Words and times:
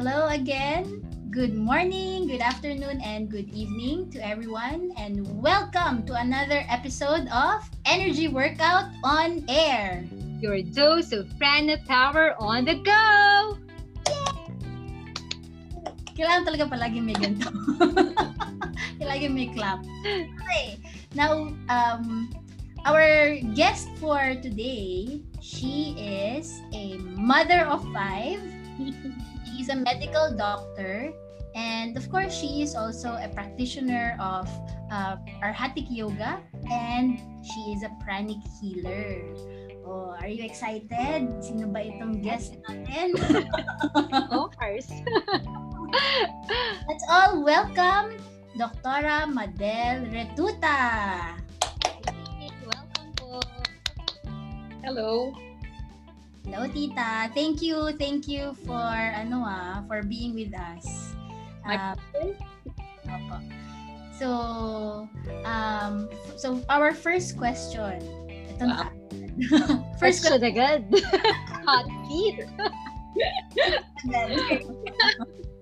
Hello 0.00 0.32
again. 0.32 1.04
Good 1.28 1.52
morning, 1.52 2.24
good 2.24 2.40
afternoon, 2.40 3.04
and 3.04 3.28
good 3.28 3.52
evening 3.52 4.08
to 4.16 4.18
everyone, 4.24 4.96
and 4.96 5.28
welcome 5.44 6.08
to 6.08 6.16
another 6.16 6.64
episode 6.72 7.28
of 7.28 7.68
Energy 7.84 8.24
Workout 8.24 8.88
on 9.04 9.44
Air. 9.44 10.08
Your 10.40 10.64
dose 10.64 11.12
of 11.12 11.28
prana 11.36 11.84
power 11.84 12.32
on 12.40 12.64
the 12.64 12.80
go! 12.80 13.60
Kailangan 16.16 16.48
talaga 16.48 16.64
palagi 16.64 17.04
may 17.04 17.20
ganito. 17.20 17.52
Kailangan 19.04 19.32
may 19.36 19.52
clap. 19.52 19.84
Okay. 20.08 20.80
Now, 21.12 21.52
um, 21.68 22.32
our 22.88 23.36
guest 23.52 23.92
for 24.00 24.32
today, 24.40 25.20
she 25.44 25.92
is 26.00 26.56
a 26.72 26.96
mother 27.20 27.68
of 27.68 27.84
five. 27.92 28.40
She's 29.60 29.68
a 29.68 29.76
medical 29.76 30.32
doctor. 30.32 31.12
And 31.52 31.92
of 31.92 32.08
course, 32.08 32.32
she 32.32 32.64
is 32.64 32.72
also 32.72 33.20
a 33.20 33.28
practitioner 33.28 34.16
of 34.16 34.48
uh, 34.88 35.20
Arhatic 35.44 35.84
Yoga 35.92 36.40
and 36.72 37.20
she 37.44 37.76
is 37.76 37.84
a 37.84 37.92
pranic 38.00 38.40
healer. 38.56 39.20
Oh, 39.84 40.16
are 40.16 40.32
you 40.32 40.48
excited? 40.48 41.28
Sino 41.44 41.68
ba 41.68 41.84
itong 41.84 42.24
guest 42.24 42.56
natin? 42.72 43.20
Of 44.32 44.56
course. 44.56 44.88
Let's 46.88 47.04
all 47.12 47.44
welcome 47.44 48.16
Doktora 48.56 49.28
Madel 49.28 50.08
Retuta. 50.08 51.36
Welcome 52.64 53.12
po. 53.12 53.44
Hello. 54.80 55.36
Hello, 56.44 56.66
Tita. 56.68 57.28
Thank 57.36 57.60
you, 57.60 57.92
thank 58.00 58.24
you 58.24 58.56
for 58.64 58.88
ano 58.92 59.44
ah, 59.44 59.84
for 59.84 60.00
being 60.02 60.32
with 60.32 60.52
us. 60.56 61.12
Uh, 61.68 61.94
opo. 63.08 63.36
So, 64.16 64.28
um, 65.44 66.08
so 66.36 66.60
our 66.68 66.92
first 66.92 67.36
question. 67.36 68.00
Ito 68.56 68.64
na. 68.68 68.88
first 70.00 70.24
Question 70.24 70.44
agad. 70.44 70.84
Hot 71.68 71.86
seat. 72.08 72.44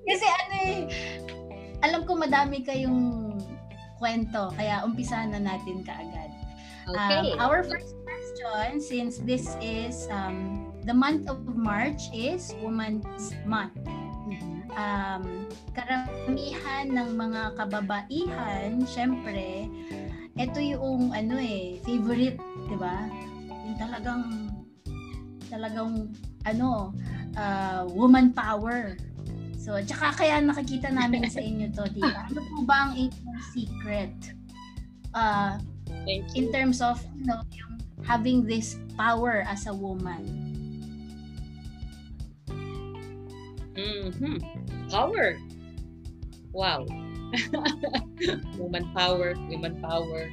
Kasi 0.09 0.27
ano 0.27 0.55
eh, 0.63 0.79
alam 1.83 2.03
ko 2.07 2.19
madami 2.19 2.67
kayong 2.67 3.35
kwento, 3.99 4.51
kaya 4.55 4.83
umpisa 4.87 5.27
na 5.27 5.39
natin 5.39 5.83
kaagad. 5.87 6.31
Okay. 6.89 7.37
Um, 7.37 7.45
our 7.45 7.61
first 7.63 7.95
question, 8.03 8.81
since 8.81 9.21
this 9.21 9.53
is 9.61 10.09
um, 10.09 10.68
the 10.89 10.97
month 10.97 11.29
of 11.29 11.45
March 11.53 12.09
is 12.17 12.57
Women's 12.65 13.37
Month. 13.45 13.77
Um, 14.73 15.45
karamihan 15.77 16.89
ng 16.89 17.13
mga 17.13 17.61
kababaihan, 17.61 18.81
syempre, 18.89 19.69
ito 20.41 20.59
yung 20.65 21.13
ano 21.13 21.37
eh, 21.37 21.77
favorite, 21.85 22.41
di 22.41 22.77
ba? 22.81 23.05
Yung 23.69 23.77
talagang, 23.77 24.25
talagang, 25.53 26.09
ano, 26.49 26.97
uh, 27.37 27.85
woman 27.93 28.33
power. 28.33 28.97
So, 29.61 29.77
tsaka 29.85 30.25
kaya 30.25 30.41
nakikita 30.41 30.89
namin 30.89 31.29
sa 31.29 31.45
inyo 31.45 31.69
to, 31.77 31.85
tita. 31.93 32.33
Ano 32.33 32.41
po 32.49 32.65
ba 32.65 32.89
ang 32.89 32.93
inyong 32.97 33.41
secret? 33.53 34.17
Uh, 35.13 35.61
Thank 36.09 36.37
in 36.37 36.53
terms 36.53 36.81
of 36.81 37.01
you 37.17 37.25
know 37.25 37.41
yung 37.53 37.81
having 38.05 38.45
this 38.45 38.77
power 38.97 39.45
as 39.49 39.65
a 39.69 39.73
woman 39.73 40.48
Mhm. 43.79 44.43
Power. 44.91 45.39
Wow. 46.51 46.83
woman 48.59 48.91
power, 48.91 49.39
women 49.47 49.79
power. 49.79 50.27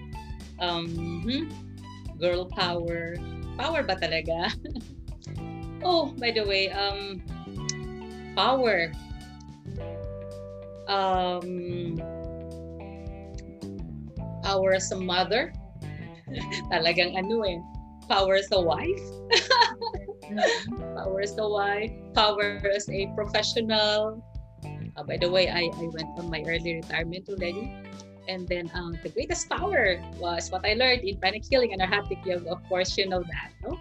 Um, 0.57 0.89
mhm. 1.22 1.53
girl 2.17 2.50
power. 2.50 3.13
Power 3.59 3.85
ba 3.85 3.95
talaga? 4.01 4.50
oh, 5.85 6.09
by 6.17 6.34
the 6.34 6.41
way, 6.41 6.73
um, 6.73 7.22
power. 8.34 8.89
Um, 10.89 12.00
power 14.41 14.73
as 14.73 14.89
a 14.89 14.97
mother. 14.97 15.53
Talagang 16.73 17.13
ano 17.13 17.45
eh. 17.45 17.59
Power 18.07 18.35
as 18.35 18.49
a 18.51 18.61
wife. 18.61 19.01
power 20.95 21.21
as 21.21 21.38
a 21.38 21.47
wife, 21.47 21.91
power 22.13 22.61
as 22.69 22.89
a 22.89 23.07
professional. 23.16 24.21
Uh, 24.95 25.03
by 25.03 25.17
the 25.17 25.29
way, 25.29 25.49
I, 25.49 25.69
I 25.73 25.85
went 25.91 26.09
on 26.17 26.29
my 26.29 26.43
early 26.47 26.75
retirement 26.81 27.29
already. 27.29 27.71
And 28.27 28.47
then 28.47 28.71
um, 28.73 28.97
the 29.03 29.09
greatest 29.09 29.49
power 29.49 30.01
was 30.17 30.49
what 30.49 30.66
I 30.66 30.73
learned 30.73 31.05
in 31.05 31.17
panic 31.17 31.45
healing 31.45 31.73
and 31.73 31.81
arhatic 31.81 32.25
yoga. 32.25 32.49
Of 32.49 32.63
course, 32.69 32.97
you 32.97 33.07
know 33.07 33.21
that, 33.21 33.53
no? 33.61 33.77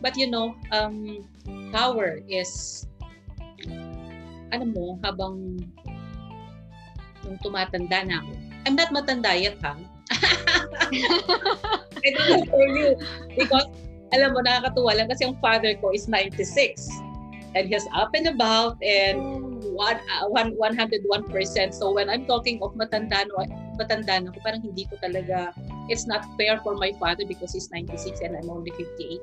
But 0.00 0.16
you 0.16 0.30
know, 0.30 0.56
um, 0.72 1.28
power 1.72 2.20
is, 2.28 2.86
ano 4.52 4.64
mo, 4.64 4.98
habang 5.04 5.60
nung 7.22 7.38
tumatanda 7.44 8.08
na 8.08 8.24
ako. 8.24 8.32
I'm 8.64 8.74
not 8.74 8.88
matanda 8.88 9.36
yet, 9.36 9.60
ha? 9.60 9.76
I 12.06 12.10
don't 12.14 12.48
for 12.50 12.66
you. 12.66 12.98
Because 13.38 13.66
alam 14.12 14.36
mo, 14.36 14.44
nakakatuwa 14.44 14.92
lang 14.96 15.08
kasi 15.08 15.24
yung 15.24 15.38
father 15.40 15.72
ko 15.80 15.90
is 15.96 16.06
96. 16.06 16.88
And 17.52 17.68
he's 17.68 17.84
up 17.92 18.16
and 18.16 18.28
about 18.28 18.80
and 18.80 19.20
one, 19.72 20.00
uh, 20.08 20.28
one, 20.28 20.56
101%. 20.56 21.04
So 21.74 21.92
when 21.92 22.08
I'm 22.08 22.24
talking 22.24 22.60
of 22.62 22.72
matanda, 22.74 23.24
no, 23.28 23.44
matanda 23.76 24.24
na 24.24 24.32
ako, 24.32 24.40
parang 24.40 24.62
hindi 24.64 24.88
ko 24.88 24.96
talaga, 25.00 25.52
it's 25.88 26.06
not 26.06 26.24
fair 26.36 26.60
for 26.64 26.76
my 26.76 26.92
father 26.96 27.24
because 27.28 27.52
he's 27.52 27.68
96 27.72 28.20
and 28.20 28.36
I'm 28.36 28.48
only 28.48 28.72
58. 28.72 29.20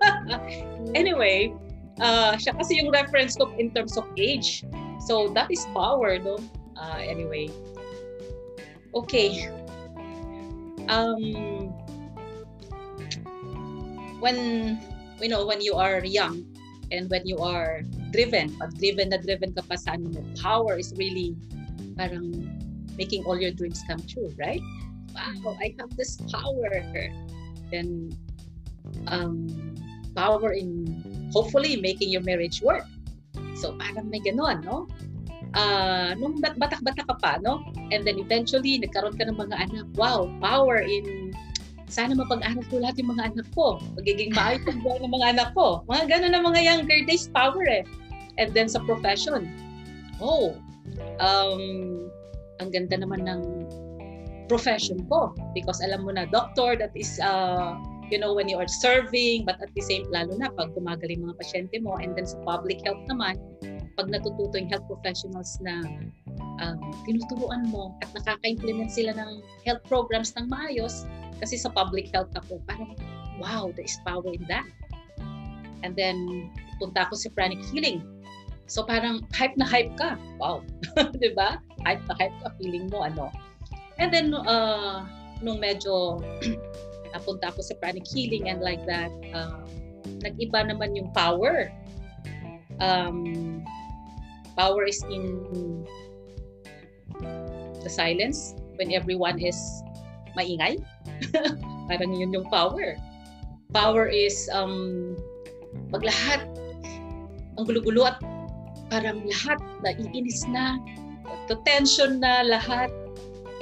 anyway, 0.96 1.52
uh, 2.00 2.36
siya 2.36 2.56
kasi 2.56 2.80
yung 2.80 2.92
reference 2.92 3.36
ko 3.36 3.52
in 3.60 3.72
terms 3.72 3.96
of 3.96 4.04
age. 4.16 4.64
So 5.04 5.28
that 5.36 5.52
is 5.52 5.64
power, 5.72 6.16
no? 6.18 6.40
Uh, 6.76 7.00
anyway. 7.00 7.48
Okay. 8.94 9.52
Um, 10.88 11.72
when 14.26 14.74
you 15.22 15.30
know 15.30 15.46
when 15.46 15.62
you 15.62 15.78
are 15.78 16.02
young 16.02 16.42
and 16.90 17.06
when 17.06 17.22
you 17.22 17.38
are 17.38 17.86
driven 18.10 18.50
pag 18.58 18.74
driven 18.74 19.14
na 19.14 19.22
driven 19.22 19.54
ka 19.54 19.62
pa 19.70 19.78
sa 19.78 19.94
ano 19.94 20.10
mo 20.10 20.22
power 20.42 20.74
is 20.74 20.90
really 20.98 21.38
parang 21.94 22.34
making 22.98 23.22
all 23.22 23.38
your 23.38 23.54
dreams 23.54 23.86
come 23.86 24.02
true 24.10 24.26
right? 24.34 24.62
Wow 25.14 25.54
I 25.62 25.78
have 25.78 25.94
this 25.94 26.18
power. 26.34 26.82
Then 27.70 28.10
um 29.06 29.46
power 30.18 30.52
in 30.58 30.90
hopefully 31.30 31.78
making 31.78 32.10
your 32.10 32.26
marriage 32.26 32.60
work. 32.66 32.84
So 33.54 33.78
parang 33.78 34.10
may 34.10 34.18
ganon 34.20 34.66
no? 34.66 34.90
Uh, 35.56 36.12
nung 36.20 36.36
bat- 36.42 36.58
batak-batak 36.60 37.08
ka 37.08 37.16
pa 37.16 37.32
no? 37.40 37.64
And 37.94 38.04
then 38.04 38.20
eventually 38.20 38.76
nagkaroon 38.82 39.16
ka 39.16 39.24
ng 39.28 39.38
mga 39.38 39.56
anak. 39.70 39.86
Wow 39.96 40.28
power 40.42 40.82
in 40.82 41.32
sana 41.86 42.18
mapag-aral 42.18 42.66
ko 42.66 42.82
lahat 42.82 42.98
yung 42.98 43.14
mga 43.14 43.34
anak 43.34 43.48
ko. 43.54 43.78
Magiging 43.94 44.34
maayos 44.34 44.66
ang 44.66 44.82
buhay 44.82 44.98
ng 45.02 45.14
mga 45.14 45.26
anak 45.38 45.48
ko. 45.54 45.86
Mga 45.86 46.04
ganun 46.10 46.32
na 46.34 46.42
mga 46.42 46.60
younger 46.62 47.00
days 47.06 47.30
power 47.30 47.62
eh. 47.62 47.86
And 48.36 48.50
then 48.52 48.66
sa 48.66 48.82
profession, 48.84 49.48
oh, 50.18 50.58
um, 51.22 51.62
ang 52.58 52.68
ganda 52.74 52.98
naman 52.98 53.24
ng 53.24 53.40
profession 54.50 55.06
ko. 55.06 55.30
Because 55.54 55.78
alam 55.78 56.02
mo 56.02 56.10
na, 56.10 56.26
doctor, 56.26 56.74
that 56.74 56.92
is, 56.98 57.22
uh, 57.22 57.78
you 58.10 58.18
know, 58.18 58.34
when 58.34 58.48
you 58.48 58.58
are 58.58 58.68
serving, 58.68 59.44
but 59.44 59.58
at 59.62 59.70
the 59.74 59.82
same, 59.82 60.06
lalo 60.10 60.36
na 60.38 60.50
pag 60.54 60.74
gumagaling 60.74 61.22
mga 61.22 61.34
pasyente 61.38 61.76
mo, 61.82 61.98
and 61.98 62.14
then 62.14 62.26
sa 62.26 62.38
public 62.46 62.82
health 62.86 63.02
naman, 63.10 63.38
pag 63.98 64.06
natututo 64.12 64.54
yung 64.54 64.70
health 64.70 64.86
professionals 64.86 65.58
na 65.64 65.82
um, 66.62 66.78
tinuturuan 67.08 67.66
mo 67.72 67.96
at 68.04 68.10
nakaka-implement 68.14 68.92
sila 68.92 69.16
ng 69.16 69.42
health 69.66 69.82
programs 69.90 70.34
ng 70.38 70.46
maayos, 70.46 71.08
kasi 71.42 71.58
sa 71.58 71.68
public 71.72 72.08
health 72.14 72.30
ako, 72.36 72.62
parang, 72.64 72.94
wow, 73.42 73.68
there 73.74 73.84
is 73.84 73.98
power 74.06 74.28
in 74.30 74.44
that. 74.48 74.64
And 75.84 75.92
then, 75.94 76.48
punta 76.80 77.08
ako 77.08 77.16
sa 77.18 77.28
pranic 77.32 77.60
healing. 77.72 78.04
So 78.66 78.82
parang 78.82 79.22
hype 79.30 79.54
na 79.54 79.66
hype 79.66 79.94
ka. 79.94 80.18
Wow. 80.42 80.66
'Di 81.18 81.38
ba? 81.38 81.62
Hype 81.86 82.02
na 82.10 82.14
hype 82.18 82.36
ka, 82.42 82.50
feeling 82.58 82.90
mo 82.90 83.06
ano. 83.06 83.30
And 83.96 84.10
then, 84.12 84.34
uh, 84.34 85.06
nung 85.40 85.62
medyo 85.62 86.20
napunta 87.16 87.48
ako 87.48 87.64
sa 87.64 87.74
pranic 87.80 88.04
healing 88.04 88.52
and 88.52 88.60
like 88.60 88.84
that, 88.84 89.08
uh, 89.32 89.64
nag-iba 90.20 90.68
naman 90.68 90.92
yung 90.92 91.08
power. 91.16 91.72
Um, 92.78 93.64
power 94.54 94.84
is 94.84 95.00
in 95.08 95.24
the 97.80 97.88
silence 97.88 98.52
when 98.76 98.92
everyone 98.92 99.40
is 99.40 99.56
maingay. 100.36 100.76
Parang 101.88 102.12
yun 102.12 102.36
yung 102.36 102.48
power. 102.52 103.00
Power 103.72 104.06
is 104.06 104.48
um, 104.52 105.16
pag 105.88 106.04
lahat 106.04 106.44
ang 107.56 107.64
gulo-gulo 107.64 108.04
at 108.04 108.20
parang 108.92 109.24
lahat 109.26 109.58
naiinis 109.82 110.44
na, 110.52 110.76
tension 111.64 112.20
na 112.20 112.44
lahat. 112.46 112.92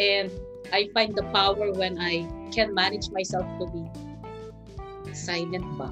And 0.03 0.29
I 0.75 0.91
find 0.91 1.15
the 1.15 1.23
power 1.31 1.71
when 1.71 2.03
I 2.03 2.27
can 2.51 2.75
manage 2.75 3.07
myself 3.15 3.47
to 3.63 3.71
be 3.71 3.87
silent 5.15 5.63
ba? 5.79 5.87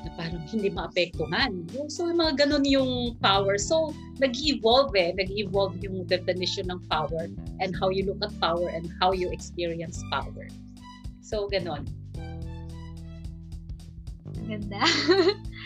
Na 0.00 0.10
parang 0.16 0.40
hindi 0.48 0.72
maapektuhan. 0.72 1.68
So, 1.92 2.08
yung 2.08 2.24
mga 2.24 2.48
ganun 2.48 2.64
yung 2.64 3.20
power. 3.20 3.60
So, 3.60 3.92
nag-evolve 4.16 4.96
eh. 4.96 5.12
Nag-evolve 5.12 5.76
yung 5.84 6.08
definition 6.08 6.72
ng 6.72 6.80
power 6.88 7.28
and 7.60 7.76
how 7.76 7.92
you 7.92 8.08
look 8.08 8.24
at 8.24 8.32
power 8.40 8.72
and 8.72 8.88
how 8.96 9.12
you 9.12 9.28
experience 9.28 10.00
power. 10.08 10.48
So, 11.20 11.44
ganun. 11.52 11.84
Ganda. 14.48 14.80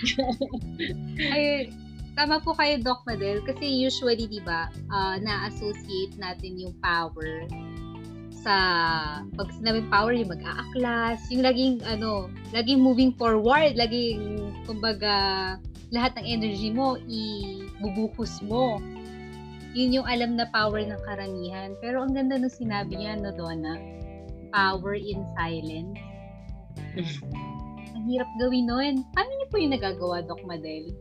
Ay, 1.31 1.71
tama 2.19 2.43
po 2.43 2.59
kayo, 2.59 2.83
Doc 2.83 3.06
Madel. 3.06 3.39
Kasi 3.47 3.71
usually, 3.71 4.27
di 4.27 4.43
ba, 4.43 4.67
uh, 4.91 5.15
na-associate 5.23 6.19
natin 6.19 6.59
yung 6.59 6.75
power 6.83 7.47
sa 8.43 8.56
pag 9.39 9.49
sinabing 9.55 9.87
power 9.87 10.11
yung 10.11 10.35
mag-aaklas, 10.35 11.23
yung 11.31 11.47
laging 11.47 11.79
ano, 11.87 12.27
laging 12.50 12.83
moving 12.83 13.15
forward, 13.15 13.79
laging 13.79 14.50
kumbaga 14.67 15.15
lahat 15.94 16.19
ng 16.19 16.27
energy 16.27 16.75
mo 16.75 16.99
ibubuhos 17.06 18.43
mo. 18.43 18.83
Yun 19.73 20.03
yung 20.03 20.06
alam 20.11 20.37
na 20.37 20.50
power 20.50 20.83
ng 20.85 21.00
karamihan. 21.06 21.73
Pero 21.81 22.05
ang 22.05 22.12
ganda 22.12 22.37
nung 22.37 22.53
sinabi 22.53 22.99
niya, 22.99 23.17
no, 23.17 23.33
Donna? 23.33 23.81
Power 24.53 24.99
in 24.99 25.25
silence. 25.39 25.97
ang 27.97 28.05
hirap 28.05 28.29
gawin 28.37 28.69
nun. 28.69 28.94
Paano 29.17 29.31
niyo 29.33 29.47
po 29.49 29.56
yung 29.56 29.73
nagagawa, 29.73 30.21
Doc 30.27 30.44
Madel? 30.44 30.93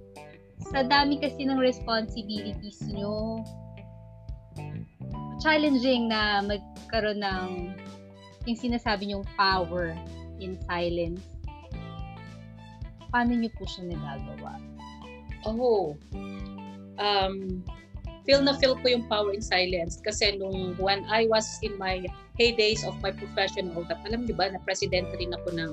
Sa 0.71 0.87
dami 0.87 1.19
kasi 1.19 1.43
ng 1.43 1.59
responsibilities 1.59 2.79
niyo, 2.87 3.43
challenging 5.41 6.07
na 6.07 6.45
magkaroon 6.45 7.19
ng 7.19 7.49
yung 8.45 8.57
sinasabi 8.57 9.09
niyong 9.09 9.25
power 9.37 9.97
in 10.41 10.57
silence. 10.65 11.21
Paano 13.09 13.35
niyo 13.35 13.51
po 13.57 13.65
siya 13.67 13.91
nagagawa? 13.91 14.57
Oh, 15.45 15.97
um, 17.01 17.65
feel 18.25 18.41
na 18.41 18.53
feel 18.57 18.77
ko 18.77 18.85
yung 18.85 19.05
power 19.09 19.33
in 19.33 19.41
silence 19.41 19.97
kasi 19.97 20.37
nung 20.37 20.77
when 20.77 21.01
I 21.09 21.25
was 21.25 21.45
in 21.65 21.73
my 21.81 22.05
heydays 22.37 22.85
of 22.85 22.93
my 23.01 23.09
professional 23.09 23.81
that 23.89 24.01
alam 24.05 24.29
niyo 24.29 24.37
ba 24.37 24.53
na 24.53 24.61
president 24.61 25.09
rin 25.17 25.33
ako 25.33 25.57
ng 25.57 25.71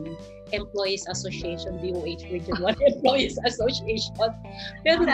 Employees 0.57 1.05
Association 1.13 1.77
DOH 1.85 2.25
Region 2.33 2.57
1 2.65 2.77
Employees 2.97 3.37
Association 3.45 4.17
pero 4.83 5.05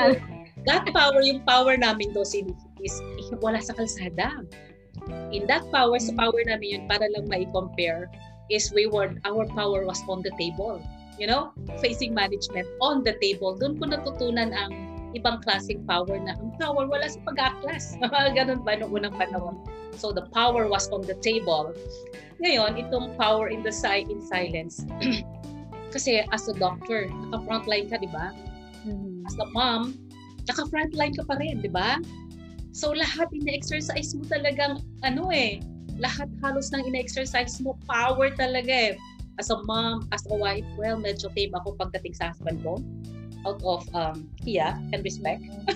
that 0.65 0.87
power 0.95 1.21
yung 1.27 1.43
power 1.43 1.75
namin 1.75 2.15
do 2.15 2.23
is 2.23 2.95
wala 3.45 3.61
sa 3.61 3.77
kalsada 3.77 4.45
in 5.35 5.45
that 5.51 5.65
power 5.75 5.99
sa 5.99 6.15
power 6.15 6.41
namin 6.47 6.81
yun 6.81 6.85
para 6.87 7.05
lang 7.13 7.27
mai-compare 7.29 8.09
is 8.53 8.73
we 8.73 8.87
were 8.87 9.13
our 9.25 9.45
power 9.53 9.85
was 9.85 10.01
on 10.07 10.21
the 10.23 10.33
table 10.39 10.79
you 11.19 11.27
know 11.27 11.51
facing 11.81 12.13
management 12.13 12.67
on 12.85 13.03
the 13.03 13.17
table 13.21 13.57
doon 13.59 13.77
ko 13.77 13.89
natutunan 13.89 14.53
ang 14.55 14.73
ibang 15.15 15.39
klaseng 15.47 15.87
power 15.87 16.19
na 16.19 16.35
ang 16.35 16.51
power 16.59 16.85
wala 16.91 17.07
sa 17.07 17.23
pag-aklas. 17.23 17.95
Ganun 18.37 18.67
ba 18.67 18.77
noong 18.77 18.93
unang 18.93 19.15
panahon? 19.15 19.63
So 19.95 20.11
the 20.11 20.27
power 20.35 20.67
was 20.67 20.91
on 20.91 21.07
the 21.07 21.15
table. 21.23 21.71
Ngayon, 22.43 22.77
itong 22.83 23.15
power 23.15 23.47
in 23.47 23.63
the 23.63 23.71
side 23.71 24.11
in 24.11 24.19
silence. 24.19 24.83
Kasi 25.95 26.27
as 26.35 26.51
a 26.51 26.55
doctor, 26.59 27.07
naka-frontline 27.07 27.87
ka, 27.87 28.03
di 28.03 28.11
ba? 28.11 28.35
Mm-hmm. 28.83 29.23
As 29.31 29.39
a 29.39 29.47
mom, 29.55 29.95
naka-frontline 30.51 31.15
ka 31.15 31.23
pa 31.23 31.39
rin, 31.39 31.63
di 31.63 31.71
ba? 31.71 32.03
So 32.75 32.91
lahat 32.91 33.31
ina-exercise 33.31 34.19
mo 34.19 34.27
talagang 34.27 34.83
ano 35.07 35.31
eh, 35.31 35.63
lahat 35.95 36.27
halos 36.43 36.75
ng 36.75 36.91
ina-exercise 36.91 37.63
mo, 37.63 37.79
power 37.87 38.35
talaga 38.35 38.93
eh. 38.93 38.99
As 39.39 39.51
a 39.51 39.63
mom, 39.63 40.11
as 40.11 40.27
a 40.31 40.35
wife, 40.35 40.67
well, 40.75 40.99
medyo 40.99 41.31
tame 41.35 41.55
ako 41.55 41.79
pagdating 41.79 42.19
sa 42.19 42.35
husband 42.35 42.63
ko 42.67 42.83
out 43.47 43.63
of 43.63 43.87
um, 43.95 44.27
Kia 44.43 44.75
and 44.91 45.07
respect. 45.07 45.43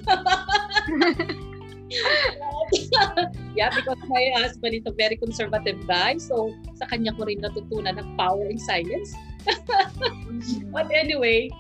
yeah, 3.54 3.70
because 3.70 3.98
my 4.10 4.24
husband 4.34 4.74
is 4.74 4.86
a 4.86 4.94
very 4.94 5.16
conservative 5.16 5.78
guy. 5.86 6.18
So, 6.18 6.54
sa 6.74 6.86
kanya 6.90 7.14
ko 7.14 7.26
rin 7.30 7.42
natutunan 7.42 7.98
ng 7.98 8.18
power 8.18 8.46
in 8.46 8.58
silence. 8.58 9.14
But 10.74 10.90
anyway, 10.90 11.50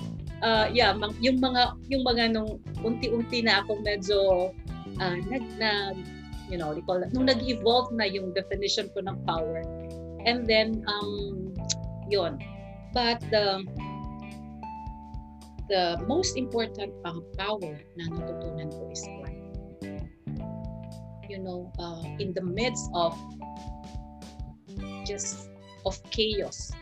uh, 0.42 0.70
yeah, 0.72 0.94
yung 1.22 1.38
mga 1.42 1.62
yung 1.90 2.02
mga 2.06 2.24
nung 2.34 2.58
unti-unti 2.82 3.42
na 3.42 3.62
ako 3.64 3.82
medyo 3.82 4.18
uh, 5.00 5.16
nag, 5.26 5.44
nag 5.58 5.96
you 6.48 6.56
know, 6.56 6.72
recall, 6.72 7.00
nung 7.12 7.28
nag-evolve 7.28 7.92
na 7.92 8.08
yung 8.08 8.32
definition 8.32 8.88
ko 8.96 9.04
ng 9.04 9.16
power. 9.28 9.62
And 10.24 10.48
then 10.48 10.82
um 10.88 11.54
yon. 12.08 12.40
But 12.96 13.20
the 13.28 13.62
the 15.68 16.00
most 16.08 16.40
important 16.40 16.96
pang 17.04 17.20
power 17.36 17.76
na 18.00 18.04
natutunan 18.08 18.72
ko 18.72 18.82
is 18.88 19.04
what? 19.20 19.36
You 21.28 21.44
know, 21.44 21.68
uh, 21.76 22.08
in 22.16 22.32
the 22.32 22.40
midst 22.40 22.88
of 22.96 23.12
just 25.04 25.52
of 25.84 26.00
chaos, 26.08 26.72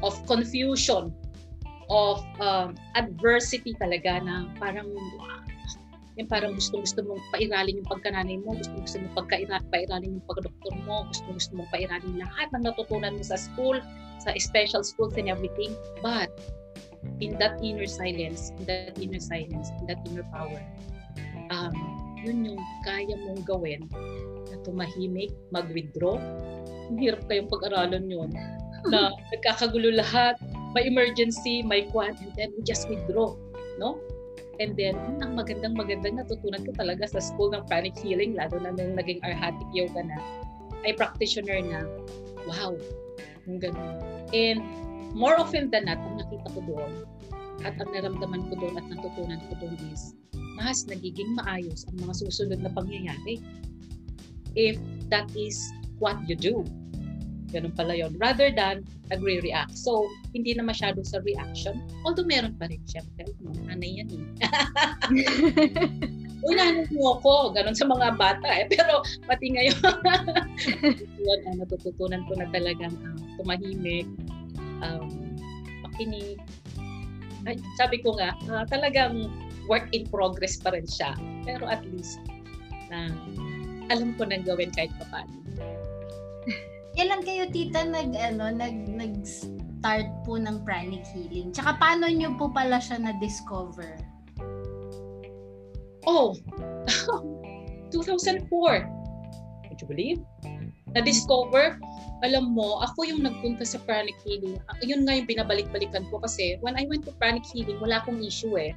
of 0.00 0.16
confusion, 0.24 1.12
of 1.92 2.24
um, 2.40 2.80
adversity 2.96 3.76
talaga 3.76 4.24
na 4.24 4.48
parang 4.56 4.88
yung 6.20 6.30
parang 6.30 6.52
gusto 6.52 6.76
gusto 6.84 7.00
mong 7.00 7.20
pairalin 7.32 7.80
yung 7.80 7.88
pagkananay 7.88 8.36
mo, 8.44 8.52
gusto 8.52 8.74
gusto 8.76 8.96
mong 9.00 9.14
pagkaira, 9.24 9.56
pairalin 9.72 10.20
yung 10.20 10.26
pagdoktor 10.28 10.74
mo, 10.84 11.08
gusto 11.08 11.24
gusto 11.32 11.52
mong 11.56 11.70
pairalin 11.72 12.20
lahat 12.20 12.52
ng 12.52 12.62
natutunan 12.68 13.16
mo 13.16 13.24
sa 13.24 13.40
school, 13.40 13.80
sa 14.20 14.36
special 14.36 14.84
schools 14.84 15.16
and 15.16 15.32
everything. 15.32 15.72
But 16.04 16.28
in 17.24 17.40
that 17.40 17.56
inner 17.64 17.88
silence, 17.88 18.52
in 18.60 18.68
that 18.68 19.00
inner 19.00 19.22
silence, 19.22 19.72
in 19.80 19.88
that 19.88 20.00
inner 20.04 20.28
power, 20.28 20.60
um, 21.48 21.72
yun 22.20 22.52
yung 22.52 22.60
kaya 22.84 23.16
mong 23.16 23.48
gawin 23.48 23.88
na 24.52 24.56
tumahimik, 24.60 25.32
mag-withdraw. 25.48 26.20
Ang 26.92 27.00
hirap 27.00 27.24
kayong 27.32 27.48
pag-aralan 27.48 28.04
yun 28.12 28.30
na 28.92 29.08
nagkakagulo 29.32 29.96
lahat, 29.96 30.36
may 30.76 30.84
emergency, 30.84 31.64
may 31.64 31.88
kwan, 31.88 32.12
and 32.20 32.32
then 32.36 32.52
we 32.52 32.60
just 32.60 32.84
withdraw. 32.92 33.32
No? 33.80 33.96
And 34.60 34.76
then, 34.76 34.92
ang 35.24 35.40
magandang 35.40 35.72
magandang 35.72 36.20
natutunan 36.20 36.60
ko 36.68 36.76
talaga 36.76 37.08
sa 37.08 37.20
school 37.24 37.48
ng 37.56 37.64
pranic 37.64 37.96
healing, 37.96 38.36
lalo 38.36 38.60
na 38.60 38.76
nung 38.76 38.92
naging 38.92 39.24
arhatic 39.24 39.64
yoga 39.72 40.04
na, 40.04 40.20
ay 40.84 40.92
practitioner 40.92 41.64
na, 41.64 41.88
wow, 42.44 42.76
yung 43.48 43.56
ganun. 43.56 43.96
And 44.36 44.60
more 45.16 45.40
often 45.40 45.72
than 45.72 45.88
not, 45.88 45.96
ang 45.96 46.20
nakita 46.20 46.48
ko 46.52 46.60
doon 46.68 46.92
at 47.64 47.76
ang 47.80 47.88
naramdaman 47.92 48.52
ko 48.52 48.54
doon 48.60 48.74
at 48.76 48.86
natutunan 48.88 49.40
ko 49.48 49.52
doon 49.64 49.76
is 49.92 50.12
mas 50.60 50.84
nagiging 50.84 51.32
maayos 51.40 51.88
ang 51.88 52.04
mga 52.04 52.14
susunod 52.20 52.60
na 52.60 52.72
pangyayari. 52.72 53.40
If 54.52 54.76
that 55.08 55.32
is 55.32 55.56
what 56.02 56.20
you 56.28 56.36
do. 56.36 56.68
Ganun 57.50 57.74
pala 57.74 57.98
yon 57.98 58.14
Rather 58.18 58.54
than 58.54 58.86
nagre-react. 59.10 59.74
So, 59.74 60.06
hindi 60.30 60.54
na 60.54 60.62
masyado 60.62 61.02
sa 61.02 61.18
reaction. 61.26 61.82
Although 62.06 62.26
meron 62.30 62.54
pa 62.54 62.70
rin, 62.70 62.78
syempre. 62.86 63.26
No, 63.42 63.50
anay 63.66 64.02
yan 64.02 64.08
eh. 64.14 64.22
Uy, 66.46 66.54
nanay 66.56 66.86
mo 66.94 67.18
ako. 67.18 67.52
Ganun 67.52 67.74
sa 67.76 67.90
mga 67.90 68.16
bata 68.16 68.48
eh. 68.48 68.64
Pero 68.70 69.02
pati 69.26 69.50
ngayon, 69.50 69.76
yun, 71.26 71.40
uh, 71.50 71.54
natututunan 71.58 72.22
ko 72.30 72.38
na 72.38 72.46
talagang 72.54 72.94
uh, 72.94 73.18
tumahimik, 73.36 74.06
um, 74.80 75.34
makinig. 75.84 76.38
Ay, 77.44 77.58
sabi 77.74 77.98
ko 77.98 78.14
nga, 78.14 78.32
uh, 78.46 78.64
talagang 78.70 79.26
work 79.66 79.90
in 79.90 80.06
progress 80.06 80.56
pa 80.62 80.70
rin 80.70 80.86
siya. 80.86 81.18
Pero 81.42 81.66
at 81.66 81.82
least, 81.90 82.22
na 82.88 83.10
uh, 83.10 83.90
alam 83.90 84.14
ko 84.14 84.22
nang 84.22 84.46
gawin 84.46 84.70
kahit 84.70 84.94
pa 85.02 85.06
paano. 85.10 85.34
Kailan 87.00 87.24
kayo, 87.24 87.48
tita, 87.48 87.80
nag, 87.88 88.12
ano, 88.12 88.52
nag, 88.52 88.76
nag-start 88.92 90.04
po 90.28 90.36
ng 90.36 90.60
pranic 90.68 91.00
healing? 91.16 91.48
Tsaka 91.48 91.80
paano 91.80 92.04
nyo 92.12 92.36
po 92.36 92.52
pala 92.52 92.76
siya 92.76 93.00
na-discover? 93.00 93.96
Oh, 96.04 96.36
2004. 97.88 98.44
Would 98.44 99.80
you 99.80 99.88
believe? 99.88 100.20
Na-discover 100.92 101.80
alam 102.20 102.52
mo, 102.52 102.84
ako 102.84 103.08
yung 103.08 103.24
nagpunta 103.24 103.64
sa 103.64 103.80
pranic 103.88 104.16
healing. 104.20 104.60
Yun 104.84 105.08
nga 105.08 105.16
yung 105.16 105.24
binabalik-balikan 105.24 106.04
ko 106.12 106.20
kasi 106.20 106.60
when 106.60 106.76
I 106.76 106.84
went 106.84 107.08
to 107.08 107.16
pranic 107.16 107.48
healing, 107.48 107.80
wala 107.80 108.04
akong 108.04 108.20
issue 108.20 108.60
eh. 108.60 108.76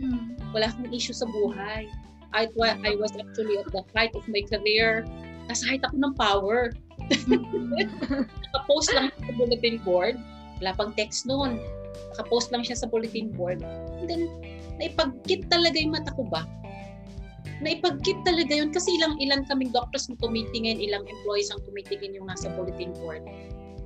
Hmm. 0.00 0.32
Wala 0.56 0.72
akong 0.72 0.88
issue 0.88 1.12
sa 1.12 1.28
buhay. 1.28 1.84
I, 2.32 2.48
I 2.56 2.96
was 2.96 3.12
actually 3.20 3.60
at 3.60 3.68
the 3.68 3.84
height 3.92 4.16
of 4.16 4.24
my 4.32 4.40
career. 4.48 5.04
Nasa 5.52 5.68
height 5.68 5.84
ako 5.84 5.96
ng 6.00 6.14
power. 6.16 6.72
Nakapost 7.10 8.90
lang 8.94 9.10
sa 9.10 9.32
bulletin 9.34 9.78
board. 9.82 10.16
Wala 10.62 10.76
pang 10.76 10.92
text 10.94 11.26
noon. 11.26 11.58
Nakapost 12.14 12.54
lang 12.54 12.62
siya 12.62 12.78
sa 12.78 12.86
bulletin 12.86 13.32
board. 13.34 13.62
And 14.00 14.06
then, 14.06 14.22
naipagkit 14.78 15.50
talaga 15.50 15.76
yung 15.78 15.94
mata 15.94 16.14
ko 16.14 16.24
ba? 16.26 16.46
naipagkip 17.60 18.16
talaga 18.24 18.56
yun 18.56 18.72
kasi 18.72 18.96
ilang 18.96 19.20
ilan 19.20 19.44
kaming 19.44 19.70
doctors 19.70 20.08
na 20.08 20.16
tumitingin, 20.18 20.80
ilang 20.80 21.04
employees 21.04 21.52
ang 21.52 21.60
tumitingin 21.68 22.16
yung 22.16 22.26
nasa 22.26 22.48
bulletin 22.56 22.96
board. 23.04 23.20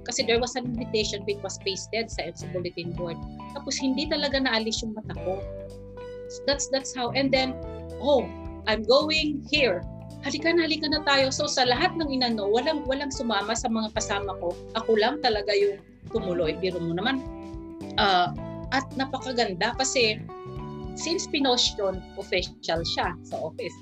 Kasi 0.07 0.23
there 0.23 0.39
was 0.39 0.55
an 0.55 0.69
invitation 0.69 1.27
which 1.27 1.41
was 1.43 1.59
pasted 1.65 2.07
sa, 2.11 2.31
sa 2.33 2.47
bulletin 2.55 2.95
board. 2.95 3.19
Tapos 3.57 3.75
hindi 3.83 4.07
talaga 4.07 4.39
naalis 4.39 4.81
yung 4.87 4.95
mata 4.95 5.17
ko. 5.27 5.43
So 6.31 6.39
that's 6.47 6.71
that's 6.71 6.95
how 6.95 7.11
and 7.13 7.29
then 7.35 7.59
oh, 7.99 8.25
I'm 8.71 8.87
going 8.87 9.43
here. 9.51 9.83
Halika 10.25 10.57
na, 10.57 10.65
halika 10.65 10.89
na 10.89 11.05
tayo. 11.05 11.29
So 11.29 11.45
sa 11.45 11.69
lahat 11.69 12.01
ng 12.01 12.09
inano, 12.09 12.49
walang 12.49 12.89
walang 12.89 13.13
sumama 13.13 13.53
sa 13.53 13.69
mga 13.69 13.93
kasama 13.93 14.33
ko. 14.41 14.57
Ako 14.73 14.97
lang 14.97 15.21
talaga 15.21 15.53
yung 15.53 15.77
tumuloy. 16.09 16.57
Biro 16.57 16.81
mo 16.81 16.97
naman. 16.97 17.21
Uh, 18.01 18.33
at 18.73 18.89
napakaganda 18.97 19.77
kasi 19.77 20.19
since 20.97 21.29
pinost 21.29 21.77
yun, 21.77 22.01
official 22.17 22.81
siya 22.83 23.13
sa 23.23 23.37
office. 23.37 23.77